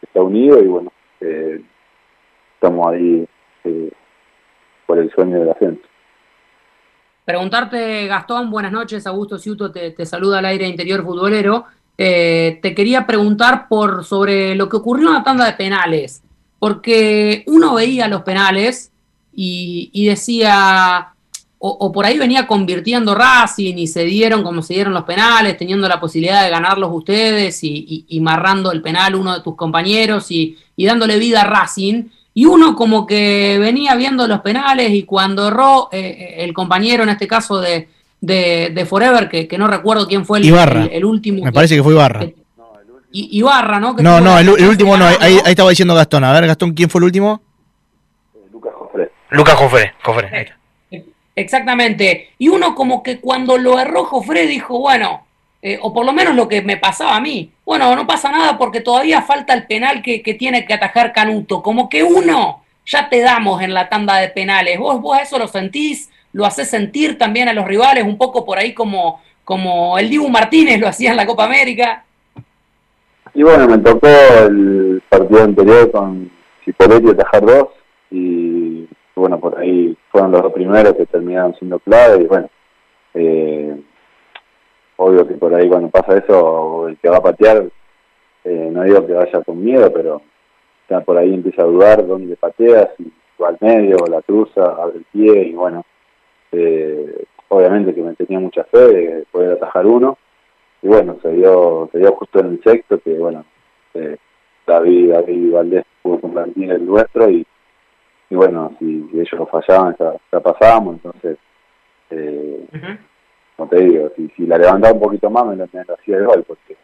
[0.01, 1.61] está unido y bueno, eh,
[2.55, 3.27] estamos ahí
[3.63, 3.91] eh,
[4.86, 5.81] por el sueño de la gente.
[7.23, 11.65] Preguntarte, Gastón, buenas noches, Augusto Ciuto te, saluda al aire interior futbolero.
[11.98, 16.22] Eh, te quería preguntar por sobre lo que ocurrió en la tanda de penales,
[16.60, 18.91] porque uno veía los penales
[19.34, 21.14] y, decía,
[21.60, 25.88] o, por ahí venía convirtiendo Racing y se dieron como se dieron los penales, teniendo
[25.88, 31.18] la posibilidad de ganarlos ustedes y, marrando el penal uno de tus compañeros y, dándole
[31.18, 32.06] vida a Racing.
[32.34, 37.04] Y uno como que venía viendo los penales y cuando erró eh, eh, el compañero,
[37.04, 37.88] en este caso de,
[38.26, 40.45] de, Forever, que, no recuerdo quién fue el,
[40.91, 41.43] el, último.
[41.43, 42.28] Me parece que fue Ibarra.
[43.11, 43.93] Ibarra, ¿no?
[43.93, 46.23] no, no, el, último no, ahí, estaba diciendo Gastón.
[46.23, 47.41] A ver, Gastón, ¿quién fue el último?
[48.51, 49.11] Lucas Jofre.
[49.30, 50.57] Lucas Jofre, Jofre, ahí está.
[51.36, 52.32] Exactamente.
[52.38, 55.26] Y uno como que cuando lo erró Jofre dijo, bueno,
[55.61, 58.57] eh, o por lo menos lo que me pasaba a mí, bueno, no pasa nada
[58.57, 61.61] porque todavía falta el penal que, tiene que atajar Canuto.
[61.61, 64.78] Como que uno ya te damos en la tanda de penales.
[64.80, 68.57] Vos, vos eso lo sentís, lo haces sentir también a los rivales, un poco por
[68.57, 72.03] ahí como, como el Dibu Martínez lo hacía en la Copa América.
[73.33, 74.09] Y bueno, me tocó
[74.45, 76.29] el partido anterior con
[76.65, 77.67] Cipoletti atajar dos
[78.11, 82.49] y bueno, por ahí fueron los dos primeros que terminaron siendo clave y bueno,
[83.13, 83.81] eh,
[84.97, 87.63] obvio que por ahí cuando pasa eso, el que va a patear,
[88.43, 90.21] eh, no digo que vaya con miedo, pero
[90.89, 93.09] ya por ahí empieza a dudar dónde pateas, si
[93.41, 95.86] va al medio la cruza, abre el pie y bueno,
[96.52, 100.18] eh, obviamente que me tenía mucha fe de poder atajar uno.
[100.82, 103.46] Y bueno, se dio, se dio justo en el sexto que bueno,
[104.68, 107.46] David, David Valdés pudo convertir el nuestro y
[108.30, 111.38] y bueno, si, ellos lo fallaban, ya, pasábamos, entonces,
[112.10, 112.66] eh,
[113.56, 116.43] como te digo, si, si la levantaba un poquito más, me, lo hacía el gol,
[116.48, 116.76] porque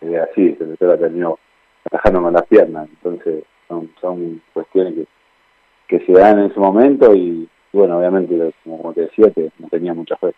[0.00, 1.38] eh, así, se me la terminó
[1.84, 7.14] atajando con las piernas, entonces son, son cuestiones que, que se dan en ese momento
[7.14, 10.32] y, bueno, obviamente, como, te decía, te, no tenía mucha fe.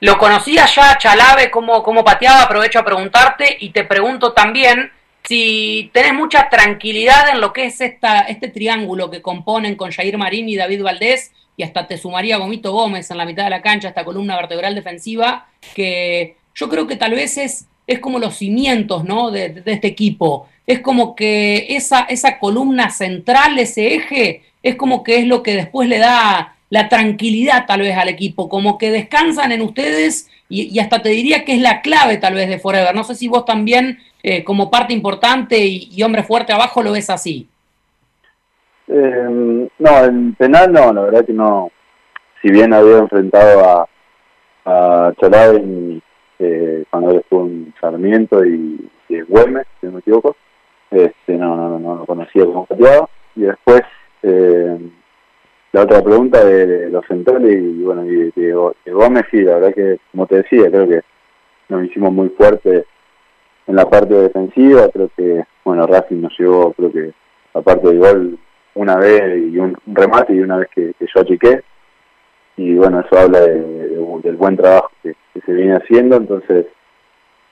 [0.00, 2.42] ¿Lo conocía ya Chalave cómo, cómo pateaba?
[2.42, 4.90] Aprovecho a preguntarte y te pregunto también
[5.24, 10.18] si tenés mucha tranquilidad en lo que es esta, este triángulo que componen con Jair
[10.18, 13.62] Marín y David Valdés, y hasta te sumaría Gomito Gómez en la mitad de la
[13.62, 18.36] cancha, esta columna vertebral defensiva, que yo creo que tal vez es, es como los
[18.36, 19.30] cimientos ¿no?
[19.30, 20.48] de, este equipo.
[20.66, 25.54] Es como que esa, esa columna central, ese eje, es como que es lo que
[25.54, 30.78] después le da la tranquilidad tal vez al equipo, como que descansan en ustedes y,
[30.78, 32.94] hasta te diría que es la clave tal vez de Forever.
[32.94, 37.10] No sé si vos también eh, como parte importante y, hombre fuerte abajo lo ves
[37.10, 37.48] así.
[38.88, 41.70] Eh, no, en penal no, la verdad que no.
[42.40, 43.88] Si bien había enfrentado a,
[44.64, 45.12] a
[46.38, 50.36] eh, cuando estuvo en Sarmiento y, en Güemes, si no me equivoco,
[50.90, 53.08] este, no, no, no, lo conocía como pateado.
[53.36, 53.82] Y después,
[54.22, 54.78] eh,
[55.72, 58.52] la otra pregunta de los centrales y bueno, y de,
[58.92, 61.00] Gómez, sí, la verdad que, como te decía, creo que
[61.68, 62.84] nos hicimos muy fuertes
[63.66, 67.12] en la parte defensiva, creo que, bueno, Racing nos llevó, creo que,
[67.54, 68.38] aparte del gol
[68.74, 71.62] una vez y un, remate y una vez que, yo achiqué,
[72.56, 75.14] y bueno, eso habla del buen trabajo que,
[75.44, 76.66] se viene haciendo, entonces,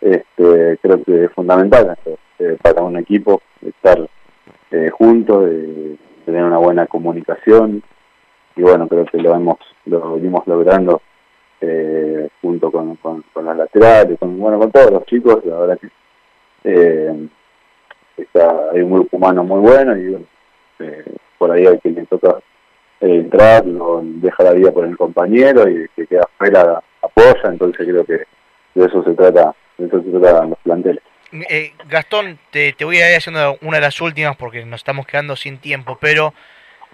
[0.02, 1.96] este, creo que es fundamental
[2.38, 3.98] eh, para un equipo estar
[4.70, 5.48] eh, juntos,
[6.24, 7.82] tener una buena comunicación.
[8.56, 11.00] Y bueno, creo que lo hemos lo venimos logrando
[11.60, 15.88] eh, junto con, con, los laterales, con, bueno, con todos los chicos, la verdad que
[16.64, 17.28] eh,
[18.16, 20.26] está, hay un grupo humano muy bueno y
[20.80, 21.04] eh,
[21.38, 22.38] por ahí hay que le toca
[23.00, 28.04] entrar, lo, deja la vida por el compañero y que queda fuera apoya, entonces creo
[28.04, 28.24] que
[28.74, 31.02] de eso se trata, de eso se trata los planteles.
[31.86, 35.36] Gastón, te, te voy a ir haciendo una de las últimas porque nos estamos quedando
[35.36, 36.34] sin tiempo, pero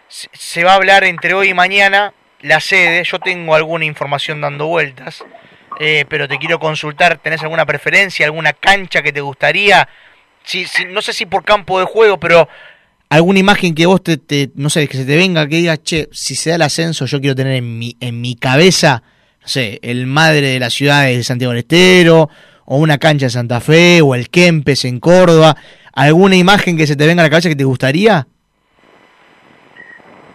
[0.09, 3.05] se va a hablar entre hoy y mañana la sede.
[3.05, 5.24] Yo tengo alguna información dando vueltas,
[5.80, 7.18] eh, pero te quiero consultar.
[7.18, 9.89] ¿Tenés alguna preferencia, alguna cancha que te gustaría?
[10.45, 12.49] Si, si, no sé si por campo de juego, pero
[13.09, 16.34] alguna imagen que vos te, no sé, que se te venga, que digas, che, si
[16.34, 19.03] se da el ascenso, yo quiero tener en mi, en mi cabeza,
[19.41, 22.30] no sé, el madre de la ciudad de Santiago del Estero,
[22.67, 25.57] o una cancha de Santa Fe, o el Kempes en Córdoba.
[25.93, 28.27] ¿Alguna imagen que se te venga a la cabeza que te gustaría?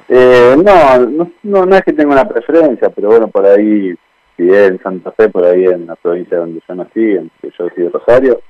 [0.10, 1.00] Eh, no,
[1.44, 3.96] no, no, es que tenga una preferencia, pero bueno, por ahí,
[4.36, 7.50] si es en Santa Fe, por ahí en la provincia donde yo nací, en que
[7.58, 8.42] yo soy Rosario,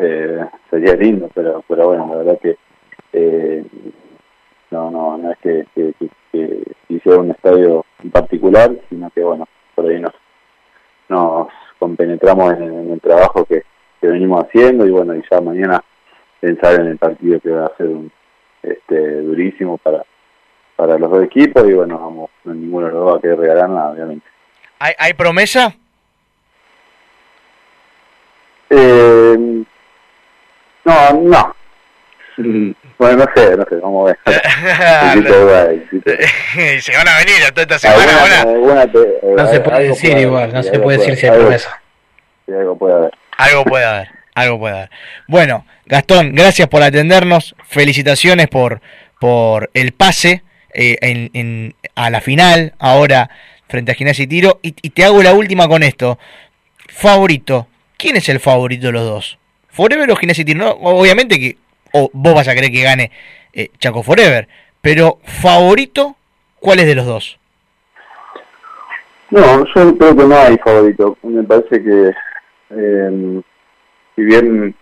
[0.00, 2.56] eh, sería lindo, pero, pero bueno, la verdad que
[3.12, 3.64] eh,
[4.72, 9.86] no, no, no es que, que, hiciera un estadio en particular, sino que bueno, por
[9.86, 10.14] ahí nos,
[11.08, 11.48] nos
[11.82, 13.64] compenetramos en, el trabajo que,
[14.00, 15.82] que venimos haciendo y bueno, y ya mañana
[16.38, 18.12] pensar en el partido que va a ser un,
[18.62, 20.04] este, durísimo para
[20.76, 23.38] para los dos equipos y bueno, vamos, no ninguno de los dos va a querer
[23.38, 24.26] regalar nada, obviamente.
[24.78, 25.74] ¿Hay, hay promesa?
[28.70, 29.64] Eh,
[30.84, 31.54] no, no.
[32.98, 34.18] Bueno, no sé, no sé, vamos a ver.
[36.82, 38.44] se van a venir toda esta semana.
[39.36, 41.80] no se puede decir igual, no se puede decir si hay promesa.
[42.48, 43.10] algo puede haber.
[43.38, 44.90] Algo puede haber, algo puede haber.
[45.26, 48.82] Bueno, Gastón, gracias por atendernos, felicitaciones por,
[49.18, 50.42] por el pase
[50.74, 53.30] eh, en, a la final, ahora
[53.68, 54.60] frente a Gimnasia y Tiro.
[54.62, 56.18] Y, te hago la última con esto.
[56.88, 57.68] Favorito.
[57.96, 59.38] ¿Quién es el favorito de los dos?
[59.68, 60.76] ¿Forever o Gimnasia y Tiro?
[60.80, 61.56] obviamente que
[61.92, 63.10] o vos vas a creer que gane
[63.52, 64.48] eh, Chaco Forever.
[64.80, 66.16] Pero favorito,
[66.58, 67.38] ¿cuál es de los dos?
[69.30, 71.16] No, yo creo que no hay favorito.
[71.22, 72.12] Me parece que
[72.70, 73.42] eh,
[74.14, 74.74] si bien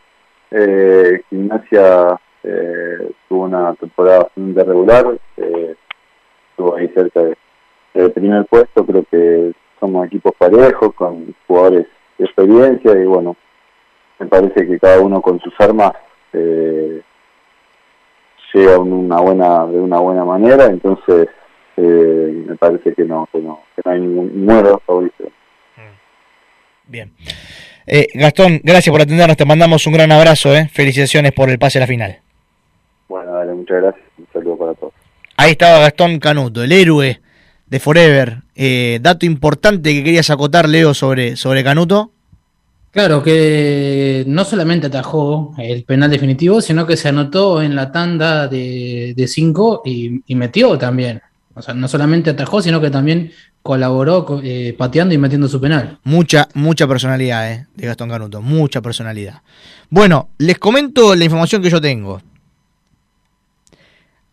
[0.50, 5.74] eh, Gimnasia eh, tuvo una temporada bastante regular, eh,
[6.50, 7.20] estuvo ahí cerca
[7.94, 11.86] del primer puesto, creo que somos equipos parejos, con jugadores
[12.18, 13.36] de experiencia y bueno,
[14.18, 15.92] me parece que cada uno con sus armas
[16.32, 17.02] eh,
[18.52, 21.28] llega una buena, de una buena manera, entonces
[21.76, 25.24] eh, me parece que no, que no, que no hay ningún número favorito.
[26.86, 27.12] Bien.
[27.86, 30.68] Eh, Gastón, gracias por atendernos, te mandamos un gran abrazo, eh.
[30.72, 32.18] felicitaciones por el pase a la final.
[33.08, 34.92] Bueno, dale, muchas gracias, un saludo para todos.
[35.36, 37.20] Ahí estaba Gastón Canuto, el héroe
[37.66, 38.38] de Forever.
[38.54, 42.10] Eh, dato importante que querías acotar, Leo, sobre, sobre Canuto.
[42.90, 48.48] Claro, que no solamente atajó el penal definitivo, sino que se anotó en la tanda
[48.48, 51.22] de, cinco y, metió también.
[51.54, 53.32] O sea, no solamente atajó, sino que también
[53.62, 55.98] colaboró eh, pateando y metiendo su penal.
[56.02, 59.42] Mucha, mucha personalidad eh, de Gastón Canuto, mucha personalidad.
[59.88, 62.20] Bueno, les comento la información que yo tengo.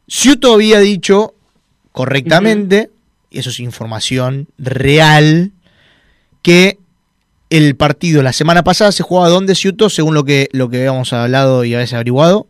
[0.07, 1.35] Ciuto había dicho
[1.91, 2.89] correctamente,
[3.29, 5.51] y eso es información real,
[6.41, 6.76] que
[7.49, 11.13] el partido la semana pasada se jugaba donde Ciuto, según lo que, lo que habíamos
[11.13, 12.47] hablado y habéis averiguado.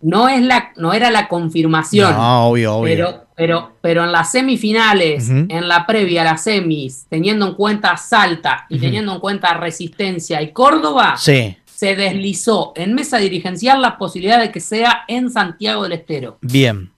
[0.00, 2.12] No, es la, no era la confirmación.
[2.12, 2.94] No, obvio, obvio.
[2.94, 7.96] Pero, pero, pero en las semifinales, en la previa a las semis, teniendo en cuenta
[7.96, 13.98] Salta y teniendo en cuenta Resistencia y Córdoba, sí se deslizó en mesa dirigencial la
[13.98, 16.38] posibilidad de que sea en Santiago del Estero.
[16.40, 16.90] Bien.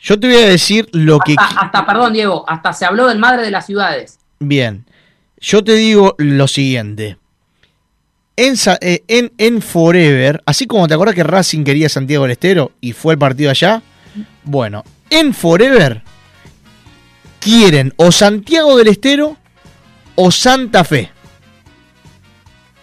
[0.00, 1.36] Yo te voy a decir lo que...
[1.38, 4.18] Hasta, perdón, Diego, hasta se habló del madre de las ciudades.
[4.40, 4.84] Bien.
[5.42, 7.18] Yo te digo lo siguiente.
[8.36, 12.72] En, eh, en, en Forever, así como te acuerdas que Racing quería Santiago del Estero
[12.80, 13.82] y fue el partido allá,
[14.44, 16.02] bueno, en Forever
[17.40, 19.36] quieren o Santiago del Estero
[20.14, 21.10] o Santa Fe.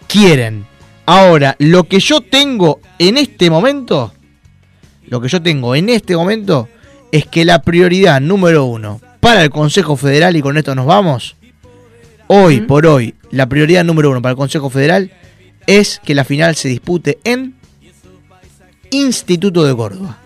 [0.07, 0.69] Quieren
[1.11, 4.13] Ahora, lo que yo tengo en este momento,
[5.07, 6.69] lo que yo tengo en este momento
[7.11, 11.35] es que la prioridad número uno para el Consejo Federal, y con esto nos vamos,
[12.29, 15.11] hoy por hoy, la prioridad número uno para el Consejo Federal
[15.67, 17.55] es que la final se dispute en
[18.91, 20.17] Instituto de Córdoba.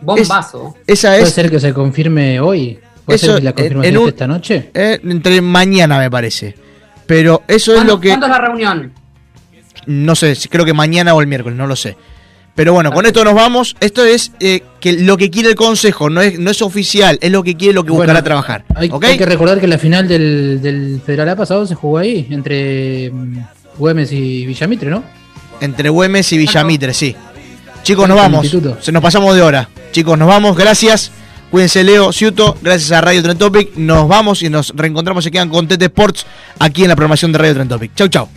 [0.00, 0.76] Bombazo.
[0.86, 2.78] esa es, ¿Puede ser que se confirme hoy?
[3.04, 4.70] ¿Puede ser que la confirmación esta noche?
[4.74, 6.54] Eh, entre mañana me parece.
[7.06, 8.08] Pero eso es lo que.
[8.08, 8.92] ¿Cuándo es la reunión?
[9.86, 11.96] No sé, creo que mañana o el miércoles, no lo sé.
[12.54, 13.76] Pero bueno, con esto nos vamos.
[13.80, 17.30] Esto es eh, que lo que quiere el Consejo, no es, no es oficial, es
[17.32, 18.64] lo que quiere, lo que buscará trabajar.
[18.74, 23.38] Hay, que recordar que la final del, del Federal pasado se jugó ahí, entre mm,
[23.78, 25.02] Güemes y Villamitre, ¿no?
[25.60, 27.16] Entre Güemes y Villamitre, sí.
[27.82, 28.54] Chicos, nos vamos.
[28.80, 29.68] Se nos pasamos de hora.
[29.90, 30.56] Chicos, nos vamos.
[30.56, 31.10] Gracias.
[31.50, 32.56] Cuídense, Leo, Ciuto.
[32.62, 33.76] Gracias a Radio Trend Topic.
[33.76, 35.24] Nos vamos y nos reencontramos.
[35.24, 36.26] Se quedan con TT Sports
[36.58, 37.92] aquí en la programación de Radio Trend Topic.
[37.94, 38.28] Chau, chau.